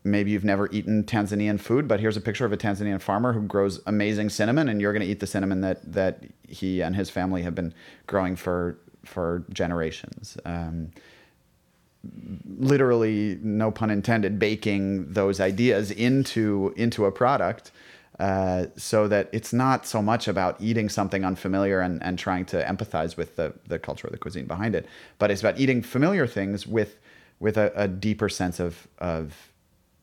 [0.04, 3.42] maybe you've never eaten Tanzanian food, but here's a picture of a Tanzanian farmer who
[3.44, 7.10] grows amazing cinnamon, and you're going to eat the cinnamon that that he and his
[7.10, 7.74] family have been
[8.08, 10.38] growing for for generations.
[10.46, 10.92] Um,
[12.60, 17.72] literally, no pun intended, baking those ideas into into a product.
[18.20, 22.64] uh, so that it's not so much about eating something unfamiliar and, and trying to
[22.64, 26.28] empathize with the, the culture or the cuisine behind it, but it's about eating familiar
[26.28, 27.00] things with
[27.40, 29.52] with a, a deeper sense of of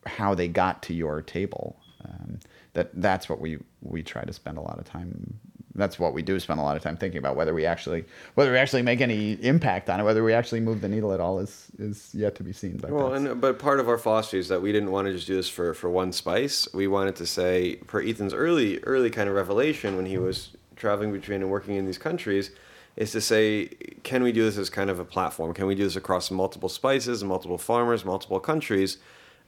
[0.06, 1.76] how they got to your table.
[2.04, 2.38] Um,
[2.72, 5.38] that that's what we we try to spend a lot of time
[5.74, 8.04] that's what we do spend a lot of time thinking about whether we actually
[8.34, 11.20] whether we actually make any impact on it whether we actually move the needle at
[11.20, 14.38] all is is yet to be seen but Well, and but part of our philosophy
[14.38, 16.68] is that we didn't want to just do this for for one spice.
[16.74, 21.12] We wanted to say, per Ethan's early early kind of revelation when he was traveling
[21.12, 22.50] between and working in these countries,
[22.96, 23.66] is to say,
[24.02, 25.52] can we do this as kind of a platform?
[25.54, 28.96] Can we do this across multiple spices, multiple farmers, multiple countries,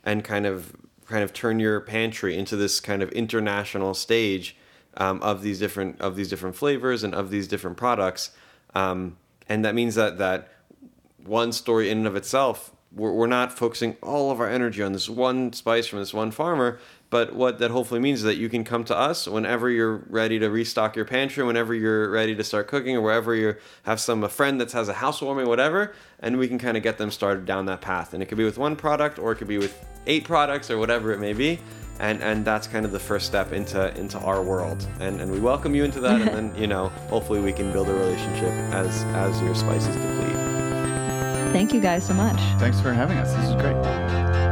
[0.05, 0.75] and kind of
[1.07, 4.57] kind of turn your pantry into this kind of international stage
[4.97, 8.31] um, of these different of these different flavors and of these different products,
[8.75, 9.17] um,
[9.49, 10.49] and that means that that
[11.25, 12.73] one story in and of itself.
[12.95, 16.31] We're, we're not focusing all of our energy on this one spice from this one
[16.31, 16.79] farmer,
[17.13, 20.39] but what that hopefully means is that you can come to us whenever you're ready
[20.39, 24.25] to restock your pantry, whenever you're ready to start cooking, or wherever you have some
[24.25, 27.45] a friend that has a housewarming, whatever, and we can kind of get them started
[27.45, 28.15] down that path.
[28.15, 30.79] And it could be with one product, or it could be with eight products, or
[30.79, 31.59] whatever it may be.
[32.01, 35.39] And, and that's kind of the first step into into our world, and and we
[35.39, 39.05] welcome you into that, and then you know hopefully we can build a relationship as
[39.13, 40.33] as your spices deplete.
[41.53, 42.41] Thank you guys so much.
[42.59, 44.52] thanks for having us this is great